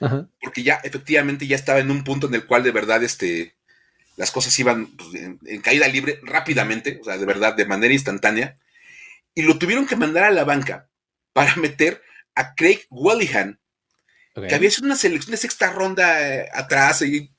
[0.00, 0.28] Ajá.
[0.42, 3.54] porque ya efectivamente ya estaba en un punto en el cual de verdad este,
[4.16, 7.94] las cosas iban pues, en, en caída libre rápidamente, o sea, de verdad, de manera
[7.94, 8.58] instantánea,
[9.34, 10.88] y lo tuvieron que mandar a la banca
[11.32, 12.02] para meter
[12.34, 13.60] a Craig Wallihan,
[14.34, 17.02] Que había sido una selección de sexta ronda eh, atrás.
[17.02, 17.32] Y,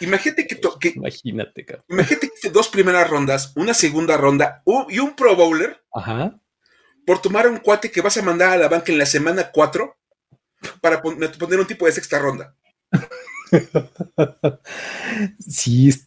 [0.00, 1.84] imagínate que, to- que- Imagínate, cabrón.
[1.88, 6.38] imagínate que dos primeras rondas, una segunda ronda y un Pro Bowler Ajá.
[7.06, 9.50] por tomar a un cuate que vas a mandar a la banca en la semana
[9.52, 9.98] 4
[10.80, 12.54] para pon- poner un tipo de sexta ronda.
[15.46, 16.06] Sí, es-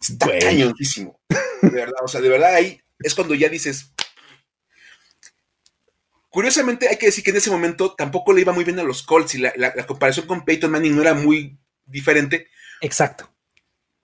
[0.00, 0.38] Está Güey.
[0.38, 1.20] cañoncísimo.
[1.60, 3.92] De verdad, o sea, de verdad ahí es cuando ya dices.
[6.30, 9.02] Curiosamente, hay que decir que en ese momento tampoco le iba muy bien a los
[9.02, 12.48] Colts y la, la- la comparación con Peyton Manning no era muy diferente.
[12.80, 13.30] exacto.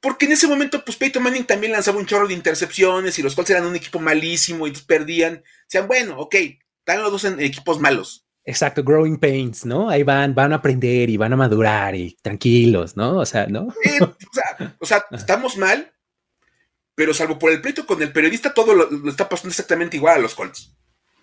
[0.01, 3.35] Porque en ese momento, pues Peyton Manning también lanzaba un chorro de intercepciones y los
[3.35, 5.43] Colts eran un equipo malísimo y perdían.
[5.67, 6.35] Decían, bueno, ok,
[6.81, 8.27] están los dos en equipos malos.
[8.45, 9.89] Exacto, growing pains, ¿no?
[9.89, 13.17] Ahí van, van a aprender y van a madurar y tranquilos, ¿no?
[13.17, 13.69] O sea, ¿no?
[13.83, 15.91] Eh, o sea, o sea, estamos mal,
[16.95, 20.17] pero salvo por el pleito con el periodista, todo lo, lo está pasando exactamente igual
[20.19, 20.77] a los Colts.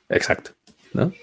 [0.10, 0.56] Exacto,
[0.94, 1.14] ¿no?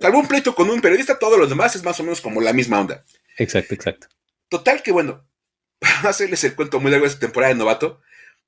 [0.00, 2.52] Salvo un pleito con un periodista, todos los demás es más o menos como la
[2.52, 3.04] misma onda.
[3.36, 4.08] Exacto, exacto.
[4.48, 5.26] Total que bueno,
[5.78, 8.00] para hacerles el cuento muy largo de esta temporada de novato,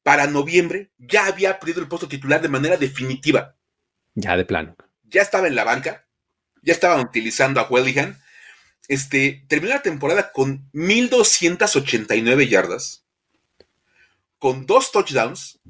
[0.03, 3.57] para noviembre ya había perdido el puesto titular de manera definitiva.
[4.15, 4.77] Ya de plano.
[5.05, 6.07] Ya estaba en la banca,
[6.63, 8.19] ya estaban utilizando a Wellihan.
[8.89, 13.05] Este, terminó la temporada con 1289 yardas,
[14.39, 15.61] con dos touchdowns,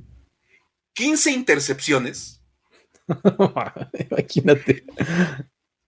[0.92, 2.38] 15 intercepciones
[4.11, 4.85] Imagínate.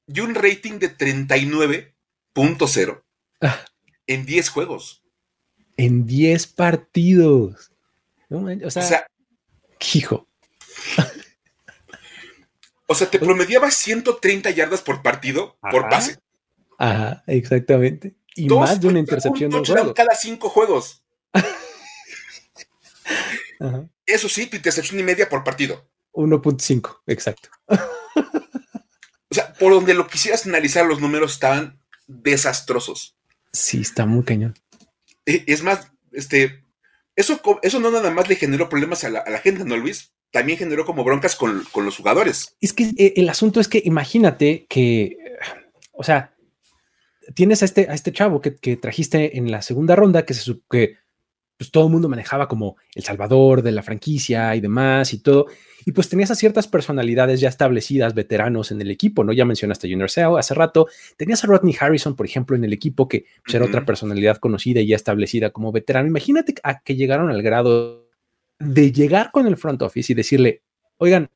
[0.06, 3.02] y un rating de 39.0
[3.42, 3.64] Ah.
[4.06, 5.02] en 10 juegos.
[5.76, 7.72] En 10 partidos.
[8.28, 9.06] No o sea, O sea,
[9.94, 10.28] hijo.
[12.87, 16.18] o sea, te promediaba 130 yardas por partido por pase.
[16.78, 18.14] Ajá, exactamente.
[18.37, 19.94] Y Dos más de una intercepción un de juego.
[19.94, 21.02] cada cinco juegos.
[23.61, 23.85] Ajá.
[24.06, 25.87] Eso sí, tu intercepción y media por partido.
[26.12, 27.48] 1.5, exacto.
[29.30, 33.16] O sea, por donde lo quisieras analizar, los números estaban desastrosos.
[33.52, 34.54] Sí, está muy cañón.
[35.24, 36.64] Eh, Es más, este,
[37.14, 40.12] eso, eso no nada más le generó problemas a la, a la gente, ¿no, Luis?
[40.32, 42.56] También generó como broncas con, con los jugadores.
[42.60, 45.16] Es que eh, el asunto es que imagínate que,
[45.92, 46.34] o sea,
[47.34, 50.60] tienes a este, a este chavo que, que trajiste en la segunda ronda, que se
[50.68, 50.96] que
[51.60, 55.44] pues, todo el mundo manejaba como el salvador de la franquicia y demás y todo.
[55.84, 59.34] Y pues tenías a ciertas personalidades ya establecidas, veteranos en el equipo, ¿no?
[59.34, 60.86] Ya mencionaste a Junior Seau hace rato.
[61.18, 64.80] Tenías a Rodney Harrison, por ejemplo, en el equipo, que pues, era otra personalidad conocida
[64.80, 66.08] y ya establecida como veterano.
[66.08, 68.08] Imagínate a que llegaron al grado
[68.58, 70.62] de llegar con el front office y decirle,
[70.96, 71.28] oigan,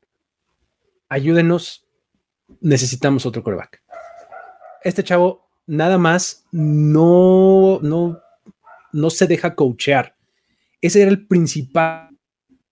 [1.11, 1.87] ayúdenos,
[2.63, 3.83] necesitamos otro coreback.
[4.83, 8.23] Este chavo nada más no, no,
[8.95, 10.14] no se deja coachear.
[10.85, 12.11] Ese era el principal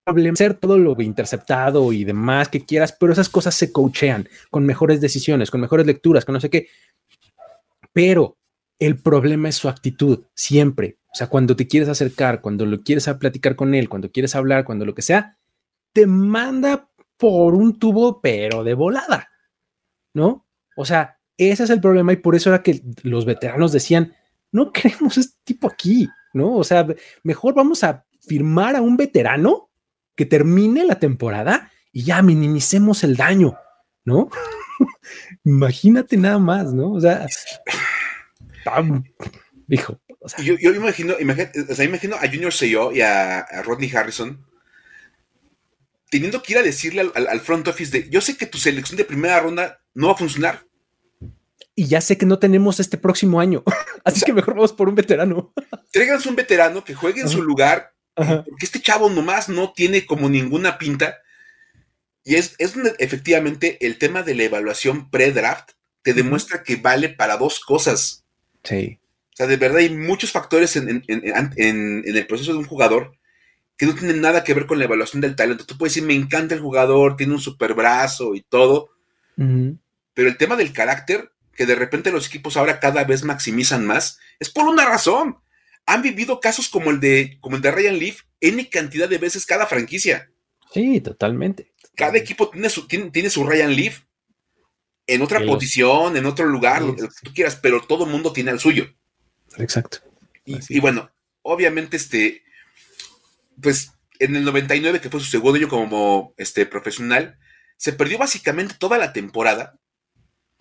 [0.04, 4.66] problema, ser todo lo interceptado y demás que quieras, pero esas cosas se coachean con
[4.66, 6.68] mejores decisiones, con mejores lecturas, con no sé qué.
[7.94, 8.36] Pero
[8.78, 10.98] el problema es su actitud, siempre.
[11.06, 14.34] O sea, cuando te quieres acercar, cuando lo quieres a platicar con él, cuando quieres
[14.34, 15.38] hablar, cuando lo que sea,
[15.94, 19.30] te manda por un tubo, pero de volada,
[20.12, 20.46] ¿no?
[20.76, 24.12] O sea, ese es el problema y por eso era que los veteranos decían,
[24.50, 26.54] no queremos este tipo aquí, ¿no?
[26.56, 26.86] O sea,
[27.22, 29.70] mejor vamos a firmar a un veterano
[30.16, 33.56] que termine la temporada y ya minimicemos el daño,
[34.04, 34.28] ¿no?
[35.44, 36.92] Imagínate nada más, ¿no?
[36.92, 37.26] O sea,
[38.64, 39.04] tam-
[39.66, 43.38] dijo, o sea, Yo, yo imagino, imagino, o sea, imagino a Junior Seyo y a,
[43.40, 44.44] a Rodney Harrison
[46.10, 48.58] teniendo que ir a decirle al, al- al front office de, yo sé que tu
[48.58, 50.62] selección de primera ronda no va a funcionar,
[51.74, 53.62] y ya sé que no tenemos este próximo año,
[54.04, 55.52] así que mejor vamos por un veterano.
[55.90, 60.28] Tráiganse un veterano que juegue en su lugar, porque este chavo nomás no tiene como
[60.28, 61.18] ninguna pinta.
[62.24, 67.36] Y es, es efectivamente el tema de la evaluación pre-draft te demuestra que vale para
[67.36, 68.24] dos cosas.
[68.62, 69.00] Sí.
[69.32, 73.16] O sea, de verdad hay muchos factores en, el proceso de un jugador
[73.78, 75.64] que no tienen nada que ver con la evaluación del talento.
[75.64, 78.90] Tú puedes decir, me encanta el jugador, tiene un super brazo y todo,
[79.36, 84.18] pero el tema del carácter, que de repente los equipos ahora cada vez maximizan más,
[84.40, 85.38] es por una razón.
[85.86, 89.46] Han vivido casos como el de, como el de Ryan Leaf N cantidad de veces
[89.46, 90.28] cada franquicia.
[90.74, 91.72] Sí, totalmente.
[91.94, 94.00] Cada equipo tiene su, tiene, su Ryan Leaf
[95.06, 98.50] en otra posición, en otro lugar, lo que tú quieras, pero todo el mundo tiene
[98.50, 98.92] el suyo.
[99.58, 99.98] Exacto.
[100.44, 102.42] Y, bueno, obviamente, este,
[103.60, 107.38] pues en el 99, que fue su segundo año como este, profesional,
[107.76, 109.78] se perdió básicamente toda la temporada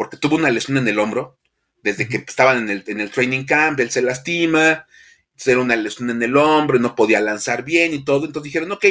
[0.02, 1.38] porque tuvo una lesión en el hombro.
[1.84, 4.88] Desde que estaban en el, en el training camp, él se lastima,
[5.46, 8.26] era una lesión en el hombro, no podía lanzar bien y todo.
[8.26, 8.84] Entonces dijeron, ok,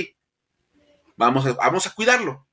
[1.16, 2.46] vamos a, vamos a cuidarlo.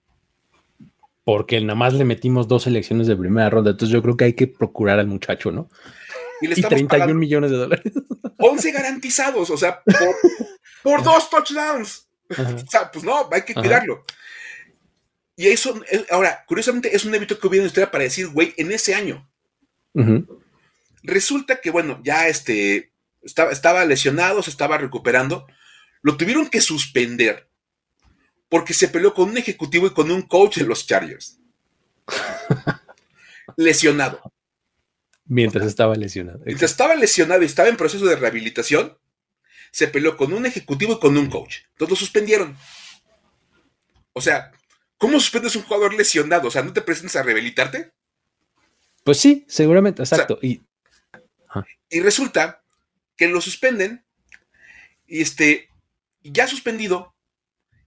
[1.23, 3.69] Porque nada más le metimos dos selecciones de primera ronda.
[3.69, 5.69] Entonces yo creo que hay que procurar al muchacho, ¿no?
[6.41, 7.93] Y, le 31 millones de dólares.
[8.39, 9.83] 11 garantizados, o sea,
[10.81, 12.07] por, dos touchdowns.
[12.31, 14.03] O sea, pues no, hay que cuidarlo.
[15.37, 18.53] Y eso, eh, ahora, curiosamente, es un evento que hubiera en historia para decir, güey,
[18.57, 19.29] en ese año.
[21.03, 25.47] Resulta que, bueno, ya este, estaba, estaba lesionado, se estaba recuperando.
[26.01, 27.47] Lo tuvieron que suspender
[28.49, 31.39] porque se peleó con un ejecutivo y con un coach de los Chargers.
[33.57, 34.33] lesionado.
[35.25, 36.39] Mientras estaba lesionado.
[36.45, 38.97] Mientras estaba lesionado y estaba en proceso de rehabilitación,
[39.71, 41.57] se peleó con un ejecutivo y con un coach.
[41.71, 42.57] Entonces lo suspendieron.
[44.13, 44.51] O sea,
[44.97, 46.47] ¿cómo suspendes un jugador lesionado?
[46.47, 47.91] O sea, ¿no te presentas a rehabilitarte?
[49.03, 50.37] Pues sí, seguramente, exacto.
[50.41, 50.63] y,
[51.89, 52.63] y resulta
[53.15, 54.05] que lo suspenden
[55.05, 55.69] y este,
[56.21, 57.15] ya suspendido,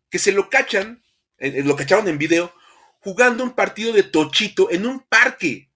[0.08, 1.02] que se lo cachan,
[1.38, 2.52] eh, eh, lo cacharon en video,
[3.00, 5.70] jugando un partido de tochito en un parque.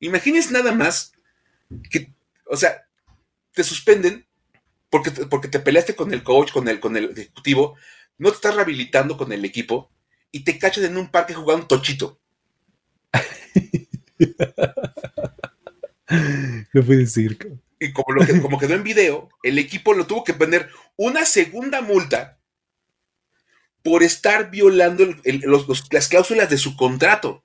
[0.00, 1.12] Imagínense nada más
[1.90, 2.12] que,
[2.46, 2.86] o sea,
[3.52, 4.26] te suspenden
[4.88, 7.76] porque, porque te peleaste con el coach, con el, con el ejecutivo,
[8.18, 9.90] no te estás rehabilitando con el equipo
[10.32, 12.18] y te cachan en un parque jugando tochito.
[16.72, 17.38] no puede decir.
[17.78, 21.24] Y como, lo que, como quedó en video, el equipo lo tuvo que poner una
[21.24, 22.38] segunda multa
[23.82, 25.06] por estar violando
[25.90, 27.42] las cláusulas de su contrato.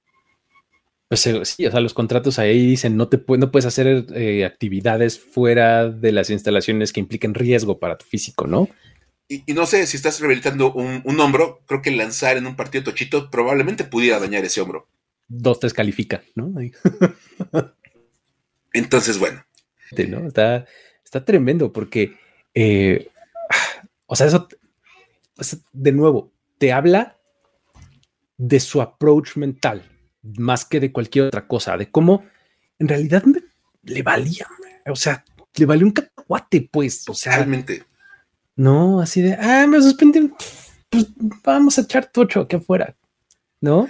[1.07, 4.43] Pues eh, sí, o sea, los contratos ahí dicen no te no puedes hacer eh,
[4.43, 8.67] actividades fuera de las instalaciones que impliquen riesgo para tu físico, ¿no?
[9.27, 13.31] Y, no sé si estás rehabilitando un, hombro, creo que lanzar en un partido tochito
[13.31, 14.87] probablemente pudiera dañar ese hombro.
[15.27, 16.53] Dos descalifica, ¿no?
[18.73, 19.43] Entonces, bueno.
[20.09, 20.27] ¿no?
[20.27, 20.65] Está,
[21.03, 22.15] está tremendo porque,
[22.53, 23.09] eh,
[24.05, 24.47] o sea, eso,
[25.73, 27.17] de nuevo, te habla
[28.37, 29.89] de su approach mental
[30.37, 32.25] más que de cualquier otra cosa, de cómo
[32.79, 33.23] en realidad
[33.83, 34.47] le valía,
[34.87, 35.23] o sea,
[35.55, 37.37] le valió un cacahuate, pues, o sea.
[37.37, 37.83] Realmente.
[38.55, 40.33] No, así de, ah, me suspendieron,
[40.89, 41.07] pues
[41.43, 42.95] vamos a echar tocho aquí afuera,
[43.59, 43.87] ¿no?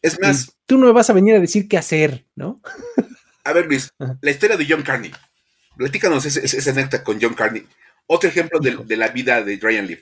[0.00, 0.56] Es más.
[0.66, 2.60] tú no me vas a venir a decir qué hacer, ¿no?
[3.44, 3.90] A ver, Luis,
[4.20, 5.12] la historia de John Carney.
[5.76, 7.64] Platícanos esa anécdota con John Carney.
[8.06, 10.00] Otro ejemplo de, la vida de Ryan Leaf.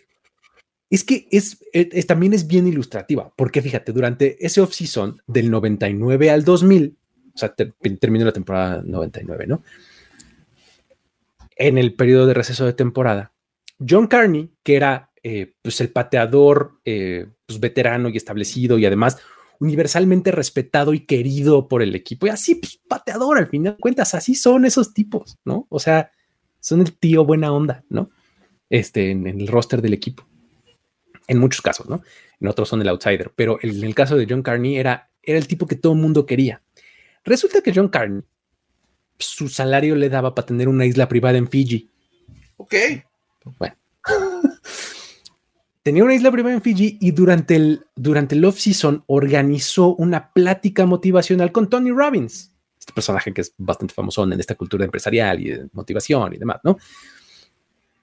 [0.88, 1.58] Es que es,
[2.06, 6.96] también es bien ilustrativa, porque fíjate, durante ese off-season del 99 al 2000,
[7.34, 9.62] o sea, terminó la temporada 99, ¿no?
[11.56, 13.33] En el periodo de receso de temporada,
[13.78, 19.18] John Carney, que era eh, pues el pateador eh, pues veterano y establecido y además
[19.60, 24.14] universalmente respetado y querido por el equipo, y así, pues, pateador, al final de cuentas,
[24.14, 25.66] así son esos tipos, ¿no?
[25.70, 26.10] O sea,
[26.60, 28.10] son el tío buena onda, ¿no?
[28.68, 30.26] Este, en el roster del equipo
[31.26, 32.02] en muchos casos, ¿no?
[32.40, 35.46] En otros son el outsider, pero en el caso de John Carney era, era el
[35.46, 36.62] tipo que todo el mundo quería.
[37.24, 38.22] Resulta que John Carney,
[39.18, 41.90] su salario le daba para tener una isla privada en Fiji.
[42.56, 42.74] Ok.
[43.58, 43.76] Bueno.
[45.82, 50.86] Tenía una isla privada en Fiji y durante el, durante el off-season organizó una plática
[50.86, 55.50] motivacional con Tony Robbins, este personaje que es bastante famoso en esta cultura empresarial y
[55.50, 56.78] de motivación y demás, ¿no?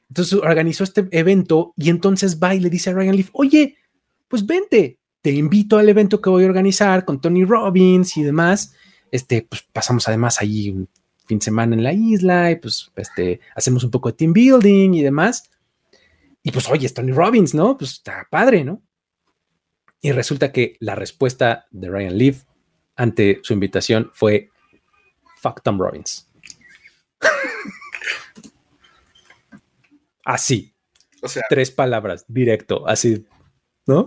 [0.09, 3.77] Entonces organizó este evento y entonces va y le dice a Ryan Leaf, oye,
[4.27, 8.73] pues vente, te invito al evento que voy a organizar con Tony Robbins y demás.
[9.09, 10.87] Este, pues pasamos además ahí un
[11.32, 14.93] fin de semana en la isla y pues este, hacemos un poco de team building
[14.93, 15.49] y demás.
[16.43, 17.77] Y pues, oye, es Tony Robbins, ¿no?
[17.77, 18.82] Pues está padre, ¿no?
[20.01, 22.43] Y resulta que la respuesta de Ryan Leaf
[22.97, 24.49] ante su invitación fue
[25.38, 26.29] fuck Tom Robbins.
[30.25, 30.73] así.
[31.21, 33.25] O sea, tres palabras, directo, así,
[33.86, 34.05] ¿no?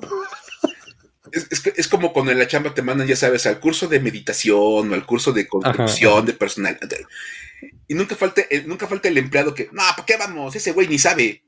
[1.35, 4.95] Es, como cuando en la chamba te mandan, ya sabes, al curso de meditación o
[4.95, 6.79] al curso de construcción de personal.
[7.89, 10.55] Y nunca falta, nunca falta el empleado que, no, ¿para qué vamos?
[10.55, 11.45] Ese güey ni sabe.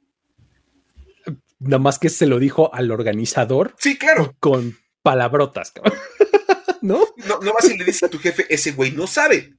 [1.59, 3.74] Nada más que se lo dijo al organizador.
[3.78, 4.34] Sí, claro.
[4.41, 5.72] Con palabrotas,
[6.82, 7.07] ¿No?
[7.16, 7.39] ¿No?
[7.41, 9.55] No vas y le dices a tu jefe, ese güey no sabe.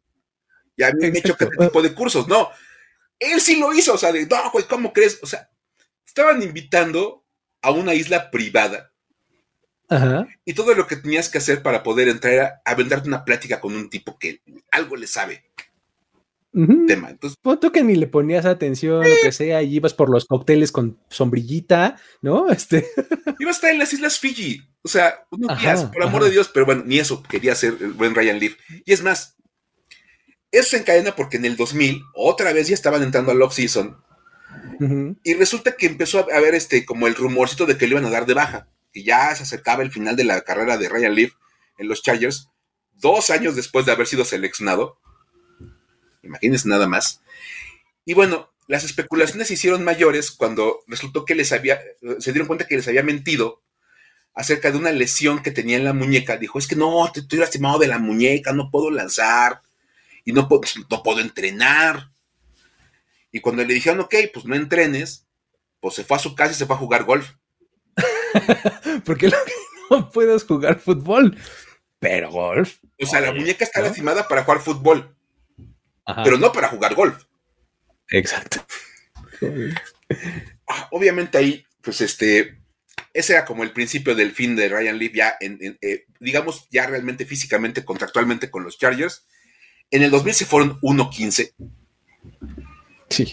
[0.77, 2.27] Ya me he hecho este tipo de cursos.
[2.27, 2.49] No,
[3.19, 3.93] él sí lo hizo.
[3.95, 5.19] O sea, de, no, güey, ¿cómo crees?
[5.23, 5.49] O sea,
[6.05, 7.25] estaban invitando
[7.61, 8.93] a una isla privada.
[9.89, 10.27] Ajá.
[10.45, 13.59] Y todo lo que tenías que hacer para poder entrar era a venderte una plática
[13.59, 15.43] con un tipo que algo le sabe.
[16.87, 17.11] Tema.
[17.11, 20.71] Entonces, Punto que ni le ponías atención, lo que sea, y ibas por los cócteles
[20.71, 22.49] con sombrillita, ¿no?
[22.51, 22.87] Este.
[23.37, 24.61] Iba a estar en las Islas Fiji.
[24.81, 27.91] O sea, unos días, por amor de Dios, pero bueno, ni eso quería hacer el
[27.91, 28.55] buen Ryan Leaf.
[28.85, 29.35] Y es más,
[30.51, 33.97] eso se encadena porque en el 2000, otra vez ya estaban entrando al off-season.
[35.23, 38.11] Y resulta que empezó a haber este, como el rumorcito de que le iban a
[38.11, 38.67] dar de baja,
[38.97, 41.33] que ya se acercaba el final de la carrera de Ryan Leaf
[41.77, 42.49] en los Chargers,
[42.93, 44.99] dos años después de haber sido seleccionado.
[46.23, 47.21] Imagínense nada más.
[48.05, 51.79] Y bueno, las especulaciones se hicieron mayores cuando resultó que les había,
[52.17, 53.61] se dieron cuenta que les había mentido
[54.33, 56.37] acerca de una lesión que tenía en la muñeca.
[56.37, 59.61] Dijo, es que no, estoy lastimado de la muñeca, no puedo lanzar
[60.25, 60.49] y no,
[60.89, 62.09] no puedo entrenar.
[63.31, 65.27] Y cuando le dijeron, ok, pues no entrenes,
[65.81, 67.35] pues se fue a su casa y se fue a jugar golf.
[69.05, 69.31] Porque
[69.89, 71.37] no puedes jugar fútbol,
[71.99, 72.77] pero golf.
[73.01, 75.15] O sea, la muñeca está lastimada para jugar fútbol,
[76.23, 77.23] pero no para jugar golf.
[78.09, 78.65] Exacto.
[80.67, 82.59] Ah, obviamente ahí, pues este,
[83.13, 86.87] ese era como el principio del fin de Ryan Leaf ya, en, eh, digamos, ya
[86.87, 89.25] realmente físicamente, contractualmente con los Chargers.
[89.89, 91.53] En el 2000 se fueron 1-15.
[93.09, 93.31] Sí.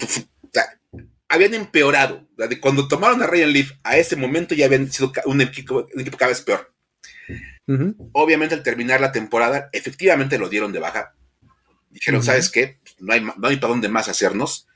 [1.34, 2.26] Habían empeorado.
[2.60, 5.86] Cuando tomaron a Ryan Leaf a ese momento ya habían sido un equipo,
[6.18, 6.72] cada vez peor.
[8.12, 11.14] Obviamente al terminar la temporada, efectivamente lo dieron de baja.
[11.90, 12.80] Dijeron, ¿sabes qué?
[12.98, 14.66] No hay, no hay para dónde más hacernos.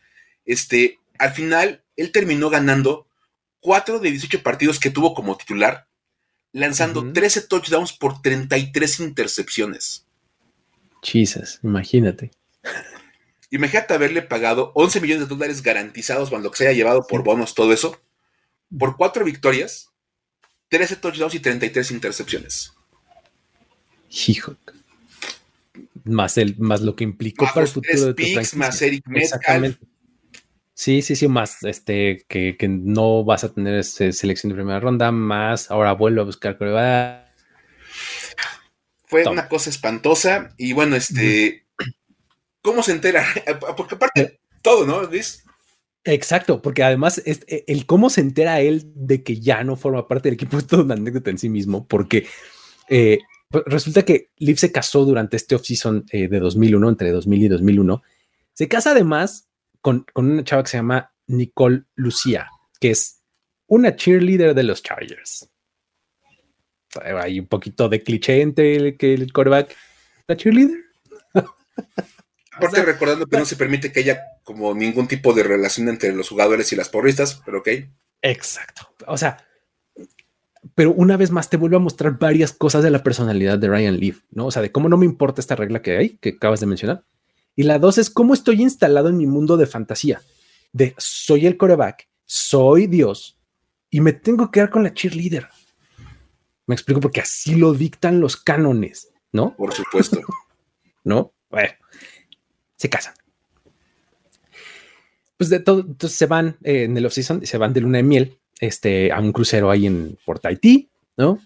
[0.44, 3.08] Este, al final, él terminó ganando
[3.60, 5.88] 4 de 18 partidos que tuvo como titular,
[6.52, 10.06] lanzando 13 touchdowns por 33 intercepciones.
[11.02, 12.30] Chisas, imagínate.
[13.50, 17.72] Imagínate haberle pagado 11 millones de dólares garantizados cuando se haya llevado por bonos todo
[17.72, 18.00] eso,
[18.78, 19.90] por cuatro victorias,
[20.68, 22.72] 13 touchdowns y 33 intercepciones.
[24.26, 24.56] Hijo.
[26.04, 29.76] Más, el, más lo que implicó para el futuro de tu Más Eric Metcalf.
[30.74, 35.10] Sí, sí, sí, más este que, no vas a tener ese selección de primera ronda,
[35.10, 36.56] más ahora vuelvo a buscar
[39.08, 41.66] fue una cosa espantosa y bueno, este,
[42.68, 43.24] ¿cómo se entera?
[43.76, 44.40] Porque aparte, eh.
[44.62, 45.44] todo, ¿no, Luis?
[46.04, 50.28] Exacto, porque además e, el cómo se entera él de que ya no forma parte
[50.28, 52.26] del equipo es toda una anécdota en sí mismo, porque
[52.88, 53.18] eh,
[53.50, 57.48] pues, resulta que Liv se casó durante este off-season eh, de 2001, entre 2000 y
[57.48, 58.02] 2001.
[58.54, 59.48] Se casa además
[59.80, 62.48] con, con una chava que se llama Nicole Lucía,
[62.80, 63.20] que es
[63.66, 65.50] una cheerleader de los Chargers
[67.00, 69.74] hay un poquito de cliché entre el, que el coreback,
[70.26, 70.78] la cheerleader.
[72.58, 76.28] Aparte, recordando que no se permite que haya como ningún tipo de relación entre los
[76.28, 77.68] jugadores y las porristas, pero ok.
[78.22, 78.92] Exacto.
[79.06, 79.46] O sea,
[80.74, 83.98] pero una vez más te vuelvo a mostrar varias cosas de la personalidad de Ryan
[83.98, 84.46] Leaf, ¿no?
[84.46, 87.04] O sea, de cómo no me importa esta regla que hay, que acabas de mencionar.
[87.54, 90.22] Y la dos es cómo estoy instalado en mi mundo de fantasía,
[90.72, 93.38] de soy el coreback, soy Dios
[93.90, 95.48] y me tengo que dar con la cheerleader.
[96.66, 99.56] Me explico porque así lo dictan los cánones, ¿no?
[99.56, 100.20] Por supuesto.
[101.04, 101.32] ¿No?
[101.50, 101.70] Bueno,
[102.78, 103.14] se casan.
[105.36, 108.04] Pues de todo, entonces se van eh, en el off-season, se van de luna de
[108.04, 111.40] miel este, a un crucero ahí en Port Haití, ¿no?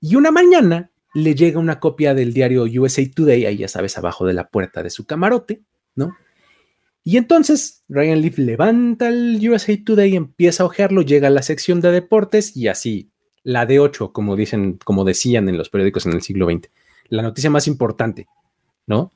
[0.00, 4.26] Y una mañana le llega una copia del diario USA Today, ahí ya sabes, abajo
[4.26, 5.62] de la puerta de su camarote,
[5.94, 6.16] ¿no?
[7.02, 11.80] Y entonces Ryan Leaf levanta el USA Today, empieza a ojearlo, llega a la sección
[11.80, 13.10] de deportes y así
[13.42, 16.70] la de 8, como dicen, como decían en los periódicos en el siglo XX,
[17.08, 18.28] la noticia más importante,
[18.86, 19.12] ¿no?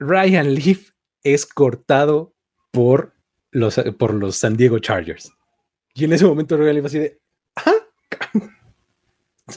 [0.00, 0.90] Ryan Leaf
[1.22, 2.34] es cortado
[2.72, 3.14] por
[3.52, 5.32] los, por los San Diego Chargers.
[5.94, 7.20] Y en ese momento Ryan Leaf así de,
[7.56, 7.74] ¡ah!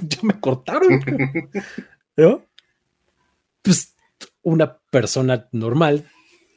[0.01, 0.99] Ya me cortaron.
[2.17, 2.45] ¿No?
[3.61, 3.95] Pues
[4.41, 6.05] una persona normal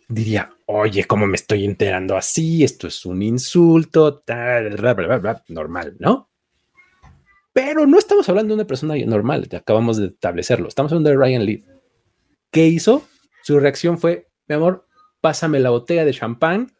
[0.08, 2.64] diría, oye, ¿cómo me estoy enterando así?
[2.64, 4.76] Esto es un insulto, tal,
[5.48, 6.28] normal, ¿no?
[7.52, 11.46] Pero no estamos hablando de una persona normal, acabamos de establecerlo, estamos hablando de Ryan
[11.46, 11.64] Leaf,
[12.50, 13.06] ¿qué hizo?
[13.46, 14.88] Su reacción fue, mi amor,
[15.20, 16.72] pásame la botella de champán.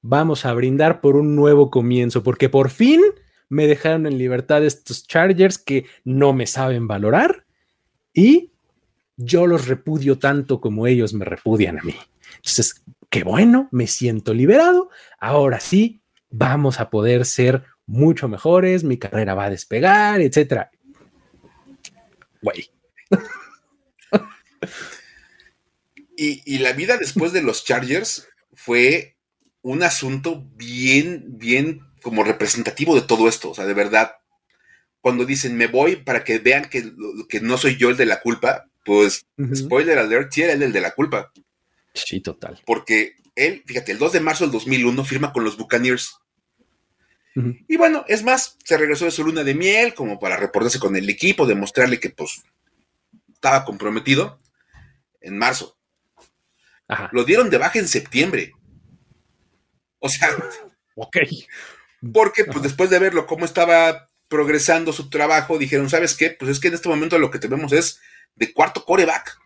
[0.00, 3.02] Vamos a brindar por un nuevo comienzo, porque por fin
[3.50, 7.44] me dejaron en libertad estos Chargers que no me saben valorar
[8.14, 8.54] y
[9.18, 11.94] yo los repudio tanto como ellos me repudian a mí.
[12.36, 14.88] Entonces, qué bueno, me siento liberado.
[15.18, 16.00] Ahora sí,
[16.30, 20.70] vamos a poder ser mucho mejores, mi carrera va a despegar, etcétera.
[22.40, 22.73] Güey.
[26.16, 29.16] Y, y la vida después de los Chargers fue
[29.62, 33.50] un asunto bien, bien como representativo de todo esto.
[33.50, 34.12] O sea, de verdad,
[35.00, 36.92] cuando dicen me voy para que vean que,
[37.28, 40.72] que no soy yo el de la culpa, pues spoiler alert, sí era él el
[40.72, 41.32] de la culpa.
[41.94, 42.60] Sí, total.
[42.66, 46.18] Porque él, fíjate, el 2 de marzo del 2001 firma con los Buccaneers.
[47.66, 50.94] Y bueno, es más, se regresó de su luna de miel como para reportarse con
[50.94, 52.44] el equipo, demostrarle que pues
[53.32, 54.38] estaba comprometido
[55.24, 55.78] en marzo.
[57.12, 58.52] Lo dieron de baja en septiembre.
[59.98, 60.28] O sea,
[60.96, 61.16] ok.
[62.12, 66.30] Porque pues después de verlo cómo estaba progresando su trabajo, dijeron, ¿sabes qué?
[66.30, 68.00] Pues es que en este momento lo que tenemos es
[68.36, 69.38] de cuarto coreback.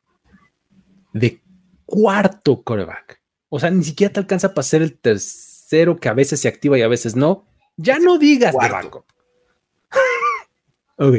[1.12, 1.40] De
[1.84, 3.22] cuarto coreback.
[3.48, 6.76] O sea, ni siquiera te alcanza para ser el tercero que a veces se activa
[6.78, 7.46] y a veces no.
[7.76, 9.06] Ya no digas de banco.
[10.96, 11.14] ok.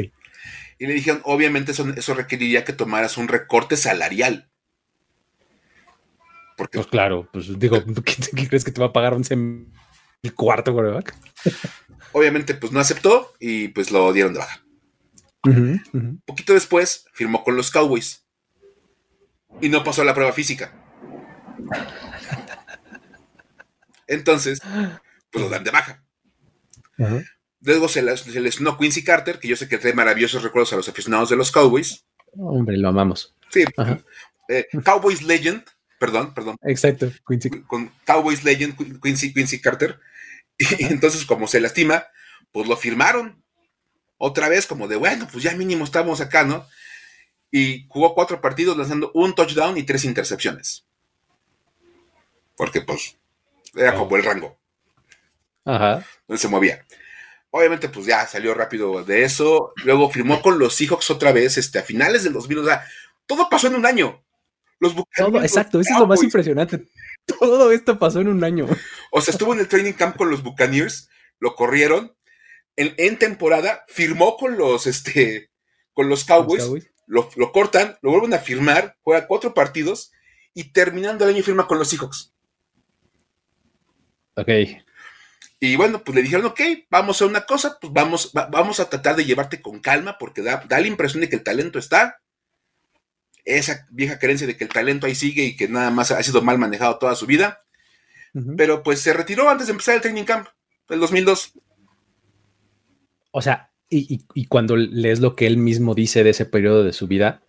[0.78, 4.49] Y le dijeron, obviamente eso, eso, requeriría que tomaras un recorte salarial.
[6.60, 9.72] Porque, pues claro, pues digo, ¿qué, crees que te va a pagar un
[10.22, 11.16] el cuarto coreback?
[12.12, 14.62] Obviamente, pues no aceptó y pues lo dieron de baja.
[16.26, 18.26] Poquito después firmó con los Cowboys
[19.62, 20.70] y no pasó la prueba física.
[24.06, 24.60] Entonces,
[25.30, 26.04] pues lo dan de baja.
[27.62, 30.90] Luego se, les no Quincy Carter, que yo sé que trae maravillosos recuerdos a los
[30.90, 32.04] aficionados de los Cowboys.
[32.36, 33.34] Hombre, lo amamos.
[33.48, 33.64] Sí.
[34.50, 35.64] Eh, Cowboys Legend,
[36.00, 36.56] perdón, perdón.
[36.62, 37.12] Exacto,
[37.68, 40.00] Con Cowboys Legend, Quincy, Quincy Carter.
[40.58, 42.06] Y entonces, como se lastima,
[42.52, 43.44] pues lo firmaron.
[44.16, 46.66] Otra vez, como de, bueno, pues ya mínimo estamos acá, ¿no?
[47.50, 50.86] Y jugó cuatro partidos lanzando un touchdown y tres intercepciones.
[52.56, 53.16] Porque, pues,
[53.74, 54.58] era como el rango.
[55.66, 56.04] Ajá.
[56.26, 56.84] Donde se movía.
[57.50, 59.74] Obviamente, pues ya salió rápido de eso.
[59.84, 62.58] Luego firmó con los Seahawks otra vez, este, a finales del 2000.
[62.58, 62.86] O sea,
[63.26, 64.22] todo pasó en un año.
[64.80, 66.88] Los todo, exacto, eso es lo más impresionante.
[67.26, 68.66] Todo esto pasó en un año.
[69.12, 72.16] O sea, estuvo en el training camp con los Buccaneers, lo corrieron.
[72.76, 75.50] En, temporada firmó con los, este,
[75.92, 76.64] con los Cowboys,
[77.06, 80.12] Lo, cortan, lo vuelven a firmar, juega cuatro partidos
[80.54, 82.32] y terminando el año firma con los Seahawks.
[84.36, 84.48] Ok.
[85.58, 89.14] Y bueno, pues le dijeron, ok, vamos a una cosa, pues vamos, vamos a tratar
[89.14, 92.19] de llevarte con calma porque da, da la impresión de que el talento está,
[93.44, 96.42] esa vieja creencia de que el talento ahí sigue y que nada más ha sido
[96.42, 97.62] mal manejado toda su vida.
[98.56, 100.46] Pero pues se retiró antes de empezar el training camp,
[100.88, 101.52] el 2002.
[103.32, 107.08] O sea, y, cuando lees lo que él mismo dice de ese periodo de su
[107.08, 107.42] vida,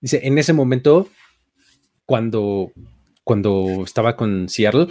[0.00, 1.08] dice, en ese momento,
[2.06, 2.72] cuando,
[3.24, 4.88] cuando estaba con Seattle,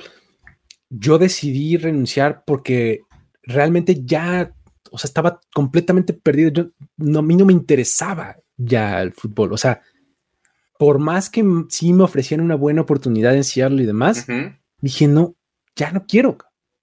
[0.89, 3.01] yo decidí renunciar porque
[3.41, 4.53] realmente ya,
[4.91, 6.51] o sea, estaba completamente perdido.
[6.51, 9.53] Yo, no, a mí no me interesaba ya el fútbol.
[9.53, 9.81] O sea,
[10.81, 14.25] por más que sí me ofrecían una buena oportunidad en Seattle y demás,
[14.79, 15.35] dije, no,
[15.75, 16.39] ya no quiero,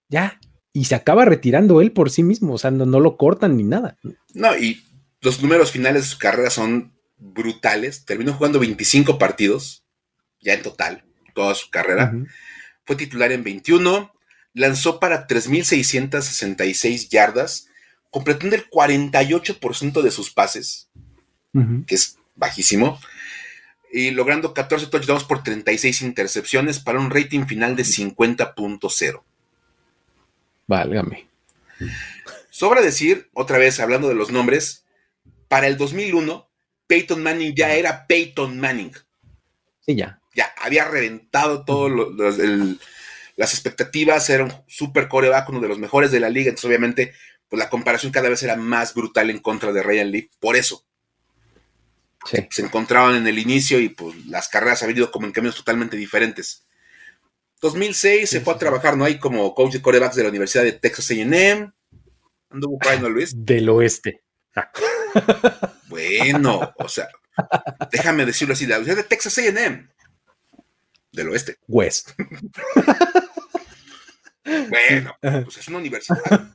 [0.08, 0.38] ya.
[0.72, 3.98] Y se acaba retirando él por sí mismo, o sea, no, lo cortan ni nada.
[4.34, 4.84] No, y
[5.20, 8.04] los números finales de su carrera son brutales.
[8.04, 9.84] Terminó jugando 25 partidos,
[10.40, 11.02] ya en total,
[11.34, 12.14] toda su carrera.
[12.84, 14.12] Fue titular en 21,
[14.54, 17.66] lanzó para 3.666 yardas,
[18.10, 20.88] completando el 48% de sus pases,
[21.52, 23.00] que es bajísimo
[23.92, 29.22] y logrando 14 touchdowns por 36 intercepciones para un rating final de 50.0.
[30.66, 31.28] Válgame.
[32.50, 34.84] Sobra decir, otra vez hablando de los nombres,
[35.48, 36.48] para el 2001,
[36.86, 38.92] Peyton Manning ya era Peyton Manning.
[39.80, 40.20] Sí, ya.
[40.34, 41.88] Ya, había reventado todo
[43.36, 47.14] las expectativas, era un super coreback, uno de los mejores de la liga, entonces obviamente
[47.48, 50.84] pues la comparación cada vez era más brutal en contra de Ryan Leaf, por eso
[52.24, 55.96] se encontraban en el inicio y pues las carreras habían ido como en caminos totalmente
[55.96, 56.66] diferentes.
[57.60, 59.04] 2006 se fue a trabajar, ¿no?
[59.04, 61.72] Hay como coach de corebacks de la Universidad de Texas A&M.
[62.50, 63.32] Anduvo por Luis.
[63.34, 64.22] Del oeste.
[64.54, 64.70] Ah.
[65.88, 67.08] Bueno, o sea,
[67.90, 69.88] déjame decirlo así, la Universidad de Texas A&M.
[71.10, 71.56] Del oeste.
[71.66, 72.10] West.
[74.44, 76.54] bueno, pues es una universidad.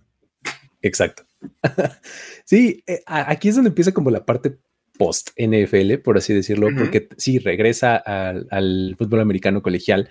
[0.82, 1.26] Exacto.
[2.46, 4.60] Sí, eh, aquí es donde empieza como la parte
[4.98, 10.10] post-NFL, por así decirlo, porque sí, regresa al, fútbol americano colegial.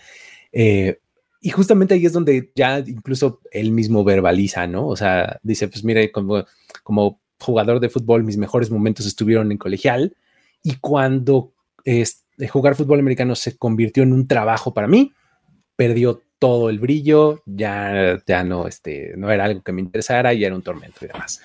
[0.52, 0.98] Eh,
[1.40, 4.86] y justamente ahí es donde ya incluso él mismo verbaliza, ¿no?
[4.86, 6.44] O sea, dice, pues mire, como,
[6.82, 10.16] como jugador de fútbol, mis mejores momentos estuvieron en colegial
[10.62, 11.52] y cuando
[12.50, 15.12] jugar fútbol americano se convirtió en un trabajo para mí,
[15.76, 20.44] perdió todo el brillo, ya, ya no, este, no era algo que me interesara y
[20.44, 21.40] era un tormento y demás.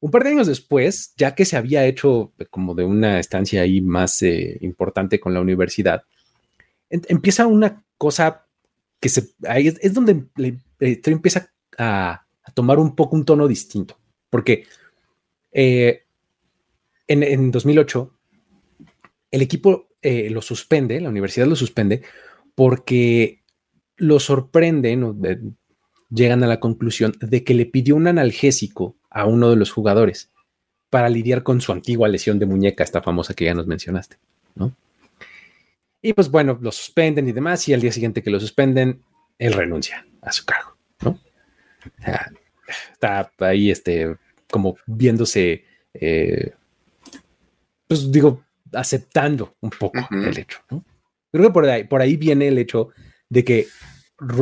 [0.00, 3.80] Un par de años después, ya que se había hecho como de una estancia ahí
[3.80, 6.04] más eh, importante con la universidad,
[6.88, 8.46] empieza una cosa
[9.00, 12.24] que se, es, donde la empieza a,
[12.54, 13.98] tomar un poco un tono distinto,
[14.30, 14.64] porque
[15.52, 16.04] eh,
[17.06, 18.18] en, en, 2008
[19.30, 22.02] el equipo eh, lo suspende, la universidad lo suspende,
[22.54, 23.42] porque
[23.96, 25.56] lo sorprenden
[26.10, 30.30] llegan a la conclusión de que le pidió un analgésico a uno de los jugadores
[30.90, 34.16] para lidiar con su antigua lesión de muñeca, esta famosa que ya nos mencionaste,
[34.54, 34.72] ¿no?
[36.00, 39.02] Y pues bueno, lo suspenden y demás, y al día siguiente que lo suspenden,
[39.38, 41.18] él renuncia a su cargo, ¿no?
[42.92, 44.16] está ahí, este,
[44.50, 45.64] como viéndose,
[45.94, 46.52] eh,
[47.88, 50.84] pues digo, aceptando un poco el hecho, ¿no?
[51.32, 52.90] Creo que por ahí, por ahí viene el hecho
[53.28, 53.66] de que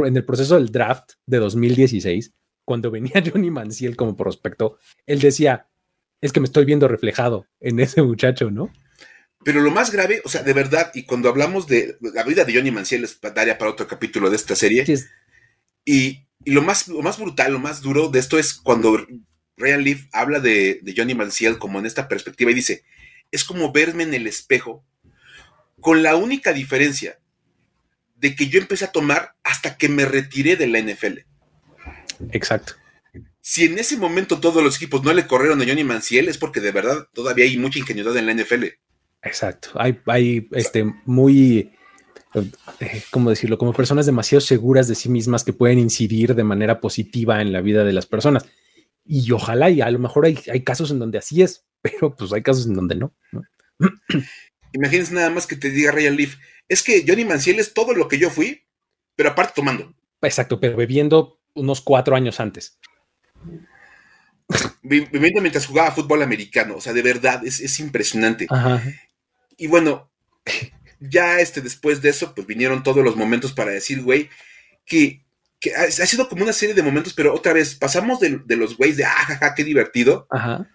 [0.05, 2.33] en el proceso del draft de 2016,
[2.67, 5.69] cuando venía Johnny Manziel como prospecto, él decía,
[6.21, 8.71] es que me estoy viendo reflejado en ese muchacho, ¿no?
[9.43, 12.53] Pero lo más grave, o sea, de verdad, y cuando hablamos de la vida de
[12.53, 14.85] Johnny Manziel, es daría para otro capítulo de esta serie.
[15.85, 19.07] Y, lo, más, lo más brutal, lo más duro de esto es cuando
[19.57, 22.83] Ryan Leaf habla de, de Johnny Manziel como en esta perspectiva y dice,
[23.31, 24.85] es como verme en el espejo,
[25.81, 27.21] con la única diferencia
[28.17, 31.21] de que yo empecé a tomar hasta que me retiré de la NFL.
[32.31, 32.75] Exacto.
[33.41, 36.61] Si en ese momento todos los equipos no le corrieron a Johnny Manciel, es porque
[36.61, 38.65] de verdad todavía hay mucha ingenuidad en la NFL.
[39.23, 39.71] Exacto.
[39.75, 41.73] Hay, hay este, muy,
[42.81, 43.59] eh, ¿cómo decirlo?
[43.59, 47.61] Como personas demasiado seguras de sí mismas que pueden incidir de manera positiva en la
[47.61, 48.45] vida de las personas.
[49.05, 52.33] Y ojalá, y a lo mejor hay, hay casos en donde así es, pero pues
[52.33, 53.15] hay casos en donde no.
[54.73, 56.37] Imagínense nada más que te diga Ryan Leaf,
[56.69, 58.65] es que Johnny Manciel es todo lo que yo fui,
[59.15, 59.95] pero aparte tomando.
[60.21, 62.79] Exacto, pero bebiendo unos cuatro años antes.
[64.83, 68.47] Bebiendo mientras jugaba fútbol americano, o sea, de verdad, es, impresionante.
[69.57, 70.11] Y bueno,
[71.01, 74.31] ya este, después de eso, pues vinieron todos los momentos para decir, güey,
[74.85, 75.25] que,
[75.77, 79.05] ha, sido como una serie de momentos, pero otra vez pasamos de, los güeyes de,
[79.05, 80.69] ah, jaja, qué divertido, Ajá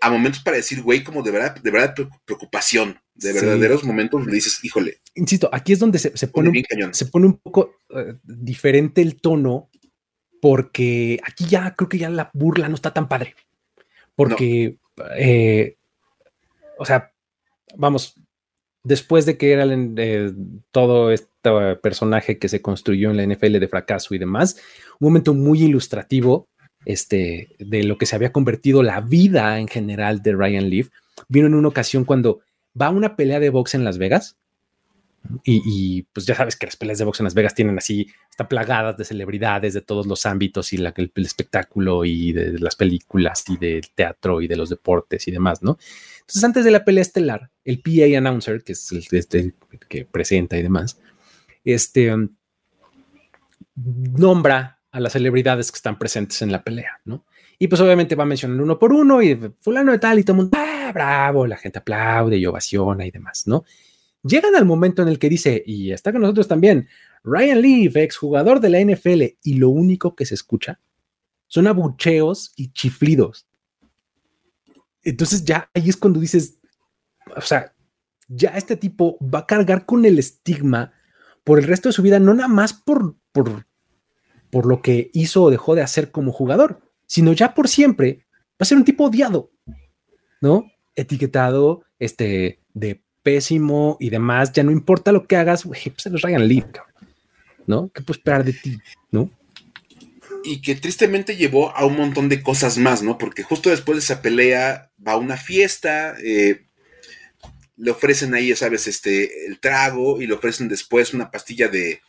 [0.00, 1.94] a momentos para decir, güey, como de verdad, de verdad
[2.24, 5.00] preocupación, de verdaderos momentos le dices, híjole.
[5.14, 9.70] Insisto, aquí es donde se, pone, un, se pone un poco eh, diferente el tono,
[10.40, 13.34] porque aquí ya creo que ya la burla no está tan padre.
[14.14, 14.78] Porque,
[15.16, 15.76] eh,
[16.78, 17.12] o sea,
[17.76, 18.14] vamos,
[18.82, 19.66] después de que era
[20.70, 21.28] todo este
[21.82, 24.56] personaje que se construyó en la NFL de fracaso y demás,
[24.98, 26.48] un momento muy ilustrativo
[26.84, 30.88] este, de lo que se había convertido la vida en general de Ryan Leaf,
[31.28, 32.40] vino en una ocasión cuando
[32.80, 34.36] va a una pelea de box en Las Vegas.
[35.44, 38.48] Y, pues ya sabes que las peleas de box en Las Vegas tienen así, están
[38.48, 43.56] plagadas de celebridades de todos los ámbitos y el, espectáculo y de las películas y
[43.56, 45.76] del teatro y de los deportes y demás, ¿no?
[46.20, 49.54] Entonces, antes de la pelea estelar, el PA announcer, que es el, este,
[49.88, 50.98] que presenta y demás,
[51.64, 52.14] este,
[53.74, 57.24] nombra a las celebridades que están presentes en la pelea, ¿no?
[57.58, 60.36] Y pues obviamente va a mencionar uno por uno y fulano de tal y todo
[60.36, 63.64] el mundo, ah, bravo, la gente aplaude y ovaciona y demás, ¿no?
[64.22, 66.88] Llegan al momento en el que dice, y está con nosotros también,
[67.24, 70.80] Ryan Leaf, exjugador de la NFL, y lo único que se escucha
[71.46, 73.46] son abucheos y chiflidos.
[75.02, 76.58] Entonces ya ahí es cuando dices,
[77.34, 77.74] o sea,
[78.28, 80.92] ya este tipo va a cargar con el estigma
[81.44, 83.64] por el resto de su vida, no nada más por, por
[84.50, 88.60] por lo que hizo o dejó de hacer como jugador, sino ya por siempre va
[88.60, 89.52] a ser un tipo odiado,
[90.40, 90.70] ¿no?
[90.94, 96.08] Etiquetado, este, de pésimo y demás, ya no importa lo que hagas, güey, pues se
[96.08, 96.64] los Ryan Leaf,
[97.66, 97.90] ¿no?
[97.92, 98.78] ¿Qué puedes esperar de ti,
[99.10, 99.30] no?
[100.44, 103.18] Y que tristemente llevó a un montón de cosas más, ¿no?
[103.18, 106.64] Porque justo después de esa pelea va a una fiesta, eh,
[107.76, 112.00] le ofrecen ahí, ya sabes, este, el trago y le ofrecen después una pastilla de,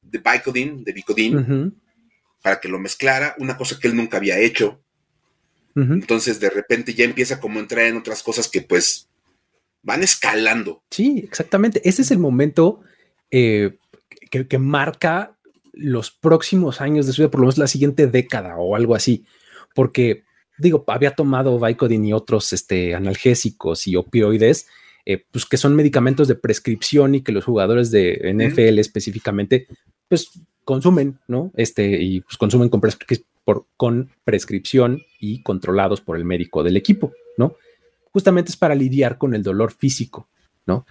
[0.00, 1.74] de Vicodin, de Vicodin,
[2.40, 4.80] para que lo mezclara, una cosa que él nunca había hecho.
[5.76, 9.10] Entonces de repente ya empieza como a entrar en otras cosas que pues
[9.82, 10.82] van escalando.
[10.90, 11.80] Sí, exactamente.
[11.84, 12.80] Ese es el momento
[13.30, 13.78] eh,
[14.30, 15.36] que, marca
[15.72, 19.24] los próximos años de su vida, por lo menos la siguiente década o algo así.
[19.74, 20.24] Porque
[20.58, 24.66] digo, había tomado Vicodin y otros este, analgésicos y opioides,
[25.04, 29.66] eh, pues que son medicamentos de prescripción y que los jugadores de NFL específicamente,
[30.08, 30.30] pues
[30.64, 31.50] consumen, ¿no?
[31.56, 32.80] Este, y pues consumen con,
[33.44, 37.56] por, con prescripción y controlados por el médico del equipo, ¿no?
[38.12, 40.28] Justamente es para lidiar con el dolor físico,
[40.66, 40.86] ¿no?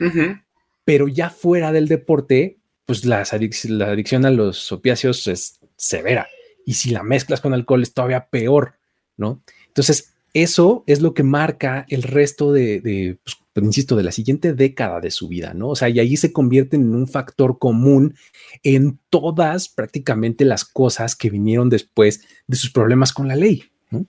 [0.83, 6.27] Pero ya fuera del deporte, pues la adicción a los opiáceos es severa.
[6.65, 8.75] Y si la mezclas con alcohol es todavía peor,
[9.17, 9.41] ¿no?
[9.67, 14.53] Entonces, eso es lo que marca el resto de, pues, pues, insisto, de la siguiente
[14.53, 15.69] década de su vida, ¿no?
[15.69, 18.15] O sea, y ahí se convierten en un factor común
[18.63, 23.65] en todas prácticamente las cosas que vinieron después de sus problemas con la ley.
[23.89, 24.05] ¿no?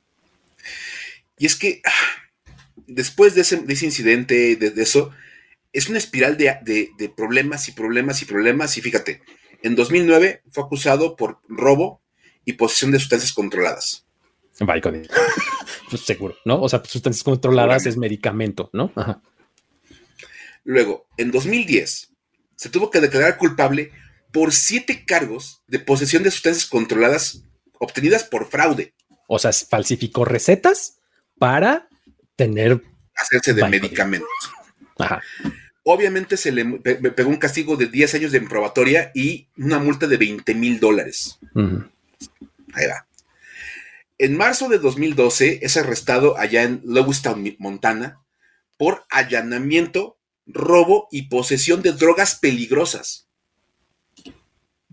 [1.39, 2.22] Y es que ah,
[2.95, 5.11] después de ese, incidente, de, eso,
[5.73, 8.77] es una espiral de, de problemas y problemas y problemas.
[8.79, 9.23] Y fíjate,
[9.63, 12.03] en 2009 fue acusado por robo
[12.45, 14.07] y posesión de sustancias controladas.
[15.91, 16.61] pues seguro, ¿no?
[16.61, 18.93] O sea, sustancias controladas es medicamento, ¿no?
[20.65, 22.13] Luego, en 2010,
[22.57, 23.91] se tuvo que declarar culpable
[24.33, 27.45] por siete cargos de posesión de sustancias controladas
[27.79, 28.95] obtenidas por fraude.
[29.27, 30.99] O sea, falsificó recetas
[31.39, 31.89] para
[32.45, 32.83] tener...
[33.15, 34.29] Hacerse de medicamentos.
[35.85, 40.17] Obviamente se le pegó un castigo de 10 años de probatoria y una multa de
[40.17, 41.39] 20 mil dólares.
[41.55, 43.07] Ahí va.
[44.19, 48.21] En marzo de 2012 es arrestado allá en Lewistown, Montana,
[48.79, 53.29] por allanamiento, robo y posesión de drogas peligrosas.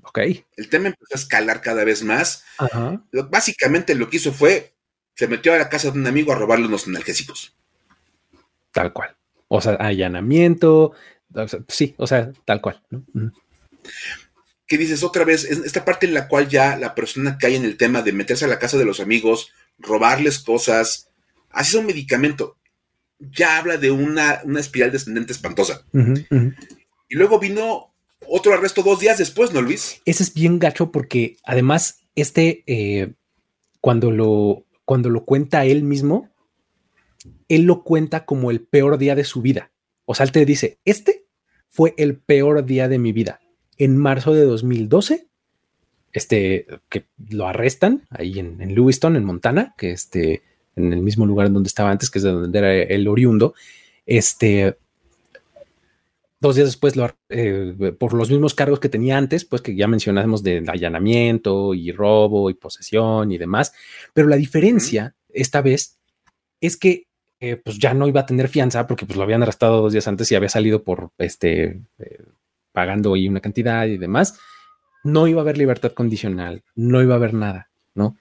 [0.01, 0.19] Ok.
[0.57, 2.43] El tema empezó a escalar cada vez más.
[3.29, 4.73] Básicamente lo que hizo fue,
[5.19, 7.53] se metió a la casa de un amigo a robarle unos analgésicos.
[8.71, 9.17] Tal cual.
[9.49, 10.93] O sea, allanamiento,
[11.67, 12.81] sí, o sea, tal cual.
[12.89, 13.03] ¿no?
[14.65, 17.75] que dices otra vez, esta parte en la cual ya la persona cae en el
[17.75, 21.09] tema de meterse a la casa de los amigos, robarles cosas,
[21.49, 22.55] así es un medicamento,
[23.19, 25.83] ya habla de una, espiral descendente espantosa.
[25.91, 27.93] Y luego vino
[28.25, 30.01] otro arresto dos días después, ¿no, Luis?
[30.05, 33.15] Ese es bien gacho porque además, este, eh,
[33.81, 36.31] cuando, lo, cuando lo cuenta él mismo,
[37.47, 39.69] él lo cuenta como el peor día de su vida.
[40.05, 41.25] O sea, él te dice, este
[41.69, 43.39] fue el peor día de mi vida
[43.77, 45.27] en marzo de 2012,
[46.11, 50.41] este, que lo arrestan ahí en, Lewiston, en Montana, que este,
[50.75, 53.53] en el mismo lugar donde estaba antes, que es de donde era el oriundo,
[54.07, 54.79] este,
[56.39, 56.93] dos días después,
[57.29, 61.91] eh, por los mismos cargos que tenía antes, pues que ya mencionamos de allanamiento y
[61.91, 63.73] robo y posesión y demás,
[64.13, 65.99] pero la diferencia esta vez
[66.61, 67.07] es que
[67.41, 70.07] eh, pues ya no iba a tener fianza porque pues lo habían arrestado dos días
[70.07, 72.23] antes y había salido por este eh,
[72.71, 74.39] pagando ahí una cantidad y demás,
[75.03, 78.17] no iba a haber libertad condicional, no iba a haber nada, ¿no?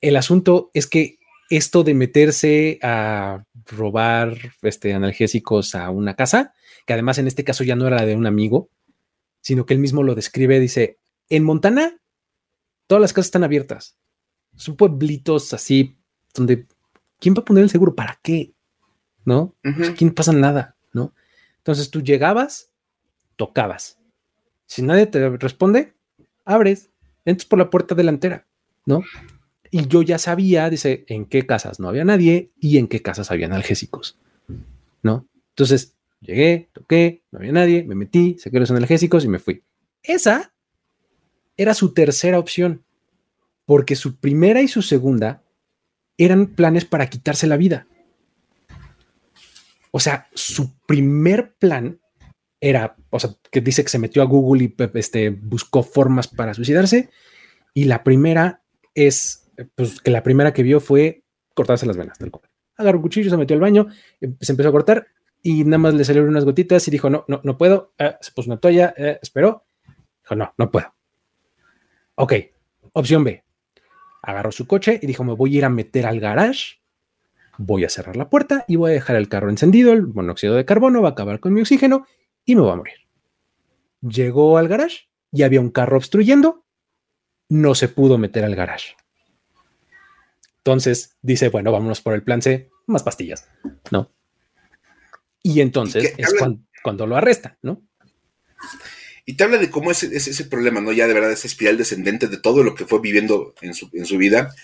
[0.00, 1.18] El asunto es que
[1.50, 6.54] esto de meterse a robar este, analgésicos a una casa,
[6.90, 8.68] que además en este caso ya no era de un amigo,
[9.42, 12.00] sino que él mismo lo describe, dice, en Montana
[12.88, 13.96] todas las casas están abiertas,
[14.56, 15.96] son pueblitos así
[16.34, 16.66] donde,
[17.20, 17.94] ¿quién va a poner el seguro?
[17.94, 18.54] ¿Para qué?
[19.24, 19.54] ¿No?
[19.88, 21.14] Aquí no pasa nada, ¿no?
[21.58, 22.72] Entonces tú llegabas,
[23.36, 24.00] tocabas.
[24.66, 25.94] Si nadie te responde,
[26.44, 26.90] abres,
[27.24, 28.48] entras por la puerta delantera,
[28.84, 29.04] ¿no?
[29.70, 33.30] Y yo ya sabía, dice, en qué casas no había nadie y en qué casas
[33.30, 34.18] había analgésicos,
[35.04, 35.28] ¿no?
[35.50, 39.62] Entonces, llegué, toqué, no había nadie, me metí, saqué los analgésicos y me fui.
[40.02, 40.52] Esa
[41.56, 42.84] era su tercera opción,
[43.66, 45.42] porque su primera y su segunda
[46.16, 47.86] eran planes para quitarse la vida.
[49.90, 51.98] O sea, su primer plan
[52.60, 56.54] era, o sea, que dice que se metió a Google y este, buscó formas para
[56.54, 57.10] suicidarse.
[57.74, 58.62] Y la primera
[58.94, 62.48] es, pues que la primera que vio fue cortarse las venas, tal cual.
[62.76, 63.88] Agarró un cuchillo, se metió al baño,
[64.20, 65.06] em, se empezó a cortar
[65.42, 67.92] y nada más le salieron unas gotitas y dijo, no, no, no puedo.
[67.98, 69.64] Eh, se puso una toalla, eh, esperó.
[70.22, 70.92] Dijo, no, no puedo.
[72.16, 72.34] Ok,
[72.92, 73.44] opción B.
[74.22, 76.80] Agarró su coche y dijo, me voy a ir a meter al garage
[77.62, 80.64] voy a cerrar la puerta y voy a dejar el carro encendido, el monóxido de
[80.64, 82.06] carbono va a acabar con mi oxígeno
[82.44, 82.94] y me voy a morir.
[84.00, 86.64] Llegó al garage y había un carro obstruyendo,
[87.50, 88.96] no se pudo meter al garage.
[90.58, 93.48] Entonces dice, bueno, vámonos por el plan C, más pastillas,
[93.90, 94.10] ¿no?
[95.42, 96.34] Y entonces es
[96.82, 97.82] cuando, lo arrestan, ¿no?
[99.24, 100.92] Y te habla de cómo es, ese problema, ¿no?
[100.92, 104.06] Ya de verdad esa espiral descendente de todo lo que fue viviendo en su, en
[104.06, 104.54] su vida.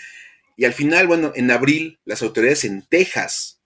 [0.56, 3.60] Y al final, bueno, en abril, las autoridades en Texas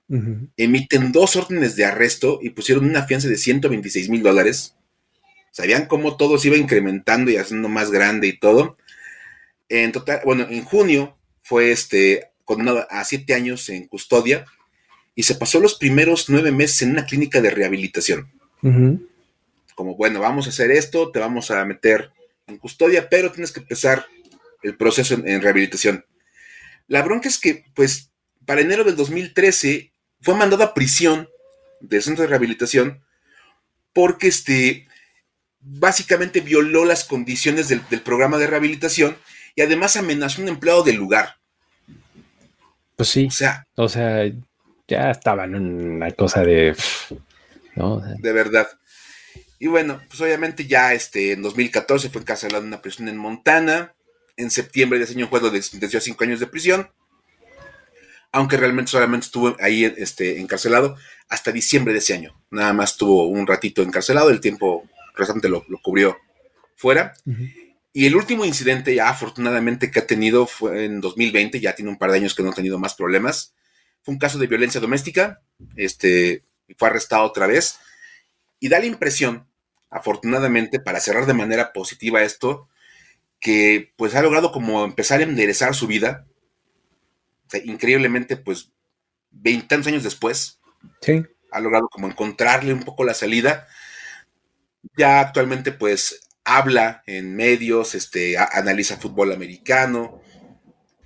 [0.56, 4.74] emiten dos órdenes de arresto y pusieron una fianza de 126 mil dólares.
[5.52, 8.76] Sabían cómo todo se iba incrementando y haciendo más grande y todo.
[9.68, 14.46] En total, bueno, en junio fue este, condenado a siete años en custodia
[15.20, 18.32] y se pasó los primeros nueve meses en una clínica de rehabilitación.
[19.74, 22.10] Como, bueno, vamos a hacer esto, te vamos a meter
[22.46, 24.06] en custodia, pero tienes que empezar
[24.62, 26.06] el proceso en, rehabilitación.
[26.88, 28.12] La bronca es que, pues,
[28.46, 29.92] para enero del 2013
[30.22, 31.28] fue mandado a prisión
[31.82, 33.02] del centro de rehabilitación
[33.92, 34.88] porque este,
[35.60, 39.18] básicamente violó las condiciones del, programa de rehabilitación
[39.54, 41.36] y además amenazó a un empleado del lugar.
[42.96, 43.26] Pues sí.
[43.26, 44.24] O sea, o sea
[44.90, 46.74] ya estaba en una cosa de.
[48.18, 48.68] De verdad.
[49.58, 53.94] Y bueno, pues obviamente ya este, en 2014 fue encarcelado en una prisión en Montana.
[54.36, 56.90] En septiembre de ese año fue de sentenció a cinco años de prisión.
[58.32, 60.96] Aunque realmente solamente estuvo ahí este, encarcelado
[61.28, 62.34] hasta diciembre de ese año.
[62.50, 66.16] Nada más tuvo un ratito encarcelado, el tiempo restante lo, cubrió
[66.76, 67.14] fuera.
[67.92, 71.98] Y el último incidente ya afortunadamente que ha tenido fue en 2020, ya tiene un
[71.98, 73.52] par de años que no ha tenido más problemas.
[74.02, 75.42] Fue un caso de violencia doméstica,
[75.76, 76.44] este,
[76.76, 77.78] fue arrestado otra vez.
[78.58, 79.46] Y da la impresión,
[79.90, 82.68] afortunadamente, para cerrar de manera positiva esto,
[83.40, 86.26] que pues ha logrado como empezar a enderezar su vida.
[87.64, 88.70] increíblemente, pues,
[89.30, 90.60] veintitantos años después,
[91.00, 91.24] sí.
[91.50, 93.66] ha logrado como encontrarle un poco la salida.
[94.96, 100.20] Ya actualmente, pues, habla en medios, este, analiza fútbol americano,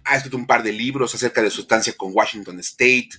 [0.04, 3.10] ha escrito un par de libros acerca de su estancia con Washington State,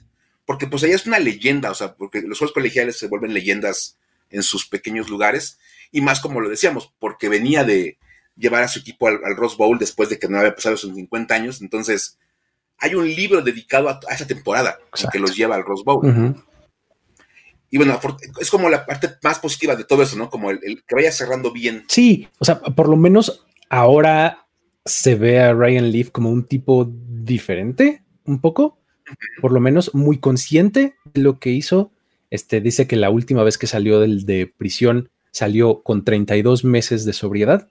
[0.45, 3.97] porque pues ella es una leyenda, o sea, porque los juegos colegiales se vuelven leyendas
[4.29, 5.59] en sus pequeños lugares,
[5.91, 7.97] y más como lo decíamos, porque venía de
[8.35, 11.33] llevar a su equipo al, Rose Bowl después de que no había pasado sus 50
[11.33, 12.17] años, entonces
[12.77, 14.77] hay un libro dedicado a, esa temporada
[15.11, 16.35] que los lleva al Rose Bowl.
[17.71, 17.99] Y bueno,
[18.39, 20.29] es como la parte más positiva de todo eso, ¿no?
[20.29, 21.85] Como el, el, que vaya cerrando bien.
[21.89, 24.44] Sí, o sea, por lo menos ahora
[24.85, 28.77] se ve a Ryan Leaf como un tipo diferente, un poco,
[29.41, 31.91] por lo menos muy consciente de lo que hizo.
[32.29, 37.03] Este dice que la última vez que salió del, de prisión salió con 32 meses
[37.03, 37.69] de sobriedad,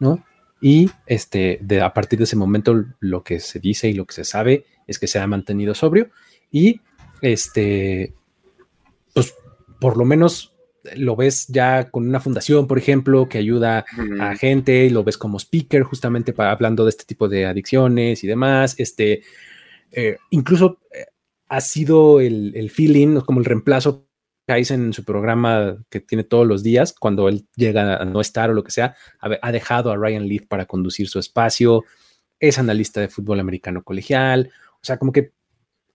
[0.00, 0.24] ¿no?
[0.60, 4.14] Y este, de, a partir de ese momento lo que se dice y lo que
[4.14, 6.08] se sabe es que se ha mantenido sobrio
[6.50, 6.80] y
[7.20, 8.14] este,
[9.12, 9.34] pues
[9.78, 10.53] por lo menos
[10.96, 13.84] lo ves ya con una fundación, por ejemplo, que ayuda
[14.20, 18.22] a gente, y lo ves como speaker justamente para hablando de este tipo de adicciones
[18.24, 18.74] y demás.
[18.78, 19.22] Este,
[19.92, 21.06] eh, incluso eh,
[21.48, 24.06] ha sido el, feeling, como el reemplazo
[24.46, 28.20] que hizo en su programa que tiene todos los días, cuando él llega a no
[28.20, 31.84] estar o lo que sea, ha, dejado a Ryan Leaf para conducir su espacio,
[32.38, 35.32] es analista de fútbol americano colegial, o sea, como que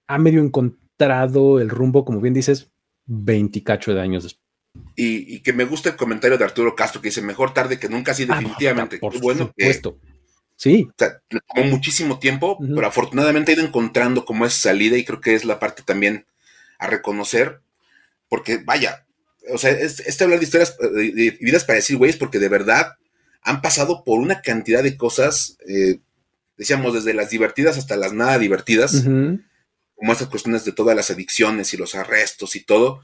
[0.08, 2.72] ha medio encontrado el rumbo, como bien dices,
[3.06, 4.49] 20 cacho de años después.
[4.96, 8.14] Y, que me gusta el comentario de Arturo Castro que dice mejor tarde que nunca,
[8.14, 8.98] sí, ah, definitivamente.
[9.00, 9.98] por bueno supuesto.
[10.56, 10.90] sí.
[11.30, 15.36] le tomó muchísimo tiempo, pero afortunadamente ha ido encontrando como esa salida y creo que
[15.36, 16.26] es la parte también
[16.78, 17.62] a reconocer,
[18.28, 19.06] porque vaya,
[19.52, 22.98] o sea, este hablar de historias, de, vidas para decir güeyes, porque de verdad
[23.42, 26.00] han pasado por una cantidad de cosas, eh,
[26.58, 29.04] decíamos, desde las divertidas hasta las nada divertidas,
[29.96, 33.02] como estas cuestiones de todas las adicciones y los arrestos y todo,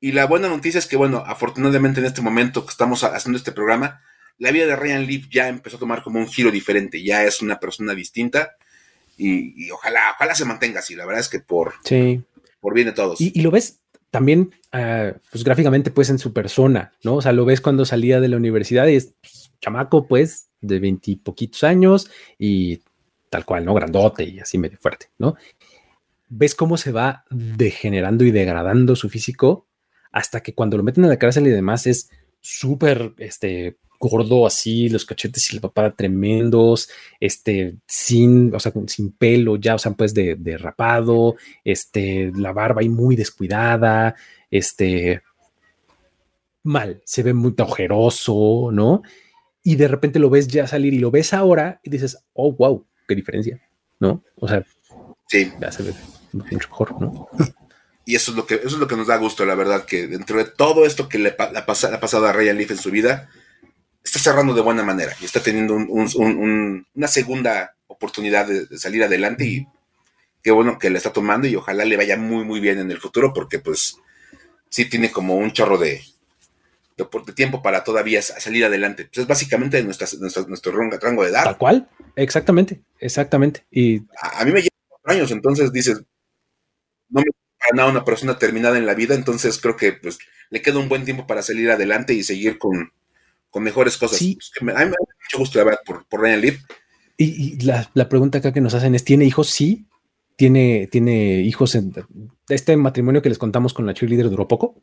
[0.00, 3.52] y la buena noticia es que, bueno, afortunadamente en este momento que estamos haciendo este
[3.52, 4.00] programa,
[4.38, 7.42] la vida de Ryan Leaf ya empezó a tomar como un giro diferente, ya es
[7.42, 8.56] una persona distinta
[9.18, 12.22] y, ojalá, ojalá se mantenga así, la verdad es que por, sí.
[12.60, 13.20] por bien de todos.
[13.20, 13.80] Y, lo ves
[14.10, 17.16] también, ah, pues gráficamente, pues en su persona, ¿no?
[17.16, 20.78] O sea, lo ves cuando salía de la universidad y es pues, chamaco, pues, de
[20.78, 22.80] veintipoquitos años y
[23.28, 23.74] tal cual, ¿no?
[23.74, 25.36] Grandote y así medio fuerte, ¿no?
[26.30, 29.66] Ves cómo se va degenerando y degradando su físico
[30.10, 34.88] hasta que cuando lo meten a la cárcel y demás es súper este, gordo así,
[34.88, 36.88] los cachetes y la papada tremendos,
[37.20, 42.52] este, sin, o sea, sin pelo ya, o sea, pues de, de rapado, este, la
[42.52, 44.16] barba ahí muy descuidada,
[44.50, 45.22] este,
[46.62, 49.02] mal, se ve muy ojeroso, ¿no?
[49.62, 52.86] Y de repente lo ves ya salir y lo ves ahora y dices, oh, wow,
[53.06, 53.60] qué diferencia,
[53.98, 54.24] ¿no?
[54.36, 54.64] O sea,
[55.28, 55.52] sí.
[55.60, 55.92] ya se ve
[56.32, 57.28] mucho mejor, ¿no?
[58.10, 60.08] Y eso es lo que, eso es lo que nos da gusto, la verdad, que
[60.08, 63.30] dentro de todo esto que le, ha pasado a Ryan Leaf en su vida,
[64.02, 69.68] está cerrando de buena manera y está teniendo una segunda oportunidad de, salir adelante y
[70.42, 72.98] qué bueno que le está tomando y ojalá le vaya muy, muy bien en el
[72.98, 73.96] futuro porque pues
[74.68, 76.02] sí tiene como un chorro de,
[76.96, 79.04] de, tiempo para todavía salir adelante.
[79.04, 81.44] Pues es básicamente nuestra, nuestro rango de edad.
[81.44, 83.64] Tal cual, exactamente, exactamente.
[83.70, 86.02] Y a, a mí me lleva años, entonces dices,
[87.08, 90.18] no me para una persona terminada en la vida, entonces creo que pues
[90.50, 92.92] le queda un buen tiempo para salir adelante y seguir con,
[93.54, 94.18] mejores cosas.
[94.18, 94.38] Sí.
[94.60, 96.60] a mí me da mucho gusto, la verdad, por, por Ryan Leaf.
[97.16, 99.50] Y, la, pregunta acá que nos hacen es, ¿tiene hijos?
[99.50, 99.86] Sí,
[100.36, 101.74] tiene, tiene hijos.
[101.74, 101.92] En,
[102.48, 104.82] este matrimonio que les contamos con la cheerleader duró poco.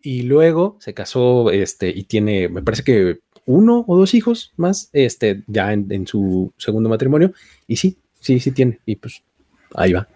[0.00, 4.90] y luego se casó este, y tiene, me parece que uno o dos hijos más
[4.92, 7.32] este, ya en, su segundo matrimonio.
[7.66, 8.78] Y sí, sí, sí tiene.
[8.86, 9.22] Y pues
[9.74, 10.06] ahí va.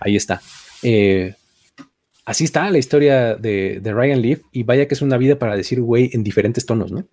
[0.00, 0.42] Ahí está.
[0.82, 1.34] Eh,
[2.24, 4.40] así está la historia de, de Ryan Leaf.
[4.50, 7.06] Y vaya que es una vida para decir güey en diferentes tonos, ¿no?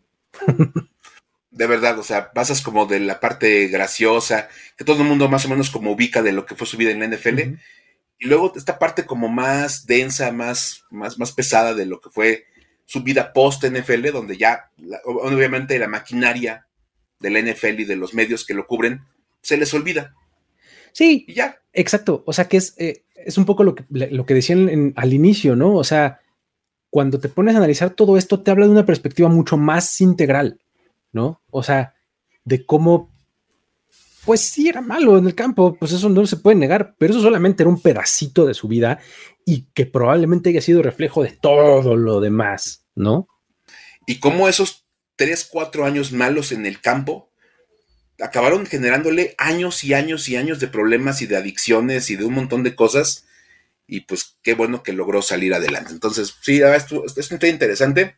[1.58, 5.46] de verdad, o sea, pasas como de la parte graciosa, que todo el mundo más
[5.46, 7.40] o menos como ubica de lo que fue su vida en la NFL,
[8.20, 12.46] y luego esta parte como más densa, más, más, más pesada de lo que fue
[12.86, 14.72] su vida post-NFL, donde ya,
[15.04, 16.68] obviamente, la maquinaria
[17.20, 19.02] de la NFL y de los medios que lo cubren,
[19.42, 20.16] se les olvida.
[20.98, 21.58] Sí, y ya.
[21.74, 25.14] Exacto, o sea que es, eh, es un poco lo que, lo que decían al
[25.14, 25.76] inicio, ¿no?
[25.76, 26.22] O sea,
[26.90, 30.60] cuando te pones a analizar todo esto, te habla de una perspectiva mucho más integral.
[31.12, 31.42] ¿no?
[31.50, 31.96] O sea,
[32.44, 33.12] de cómo,
[34.26, 37.22] pues sí era malo en el campo, pues eso no se puede negar, pero eso
[37.22, 39.00] solamente era un pedacito de su vida
[39.46, 43.28] y que probablemente haya sido reflejo de todo lo demás, ¿no?
[44.06, 44.86] Y cómo esos
[45.16, 47.27] tres, cuatro años malos en el campo
[48.20, 52.34] acabaron generándole años y años y años de problemas y de adicciones y de un
[52.34, 53.26] montón de cosas.
[53.88, 55.92] Y pues qué bueno que logró salir adelante.
[55.92, 58.18] Entonces, sí, esto, es muy interesante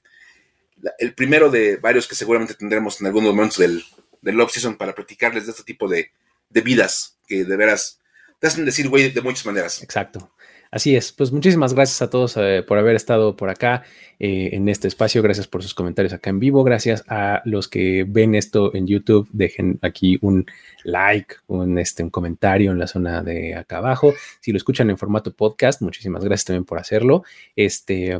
[0.98, 3.84] el primero de varios que seguramente tendremos en algunos momentos del,
[4.22, 6.12] del off-season para platicarles de este tipo de,
[6.50, 8.00] vidas que de veras
[8.40, 9.84] te hacen decir, güey, de muchas maneras.
[9.84, 10.32] Exacto.
[10.72, 13.82] Así es, pues muchísimas gracias a todos eh, por haber estado por acá
[14.20, 18.06] eh, en este espacio, gracias por sus comentarios acá en vivo, gracias a los que
[18.08, 20.46] ven esto en YouTube, dejen aquí un
[20.84, 24.98] like, un, este, un comentario en la zona de acá abajo, si lo escuchan en
[25.00, 27.24] formato podcast, muchísimas gracias también por hacerlo,
[27.56, 28.20] este,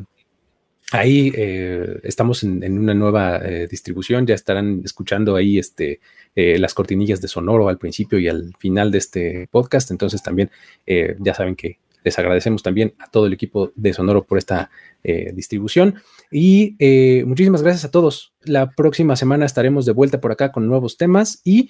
[0.92, 3.38] Ahí eh, estamos en, una nueva
[3.70, 6.00] distribución, ya estarán escuchando ahí este,
[6.34, 10.50] las cortinillas de Sonoro al principio y al final de este podcast, entonces también
[10.88, 14.70] ya saben que les agradecemos también a todo el equipo de Sonoro por esta
[15.34, 15.96] distribución
[16.30, 16.76] y
[17.26, 18.34] muchísimas gracias a todos.
[18.42, 21.70] La próxima semana estaremos de vuelta por acá con nuevos temas y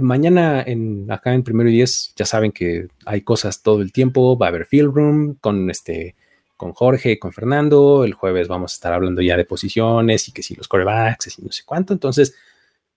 [0.00, 4.36] mañana en, acá en Primero y Diez ya saben que hay cosas todo el tiempo,
[4.36, 6.14] va a haber Field Room con este
[6.58, 8.04] con Jorge, con Fernando.
[8.04, 11.42] El jueves vamos a estar hablando ya de posiciones y que si los corebacks y
[11.42, 11.92] no sé cuánto.
[11.92, 12.34] Entonces,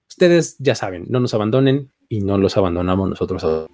[0.09, 3.69] ustedes ya saben, no nos abandonen y no los abandonamos nosotros.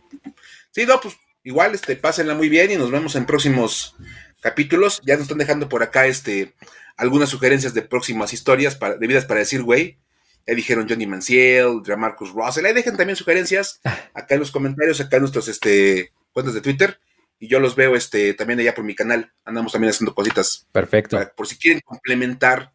[0.71, 1.15] Sí, no, pues
[1.47, 3.95] igual, este, pásenla muy bien y nos vemos en próximos
[4.41, 5.01] capítulos.
[5.05, 6.53] Ya nos están dejando por acá este,
[6.97, 9.97] algunas sugerencias de próximas historias para, de vidas para decir, güey.
[10.45, 12.65] Ya dijeron Johnny Manciel, Marcus Russell.
[12.65, 13.79] Ahí dejen también sugerencias
[14.13, 16.99] acá en los comentarios, acá en nuestros este, cuentas de Twitter
[17.39, 19.31] y yo los veo este, también allá por mi canal.
[19.45, 20.67] Andamos también haciendo cositas.
[20.73, 21.17] Perfecto.
[21.35, 22.73] por si quieren complementar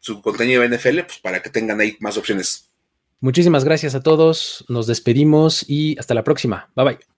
[0.00, 2.70] su contenido de NFL, pues para que tengan ahí más opciones.
[3.20, 4.64] Muchísimas gracias a todos.
[4.68, 6.70] Nos despedimos y hasta la próxima.
[6.74, 7.17] Bye bye.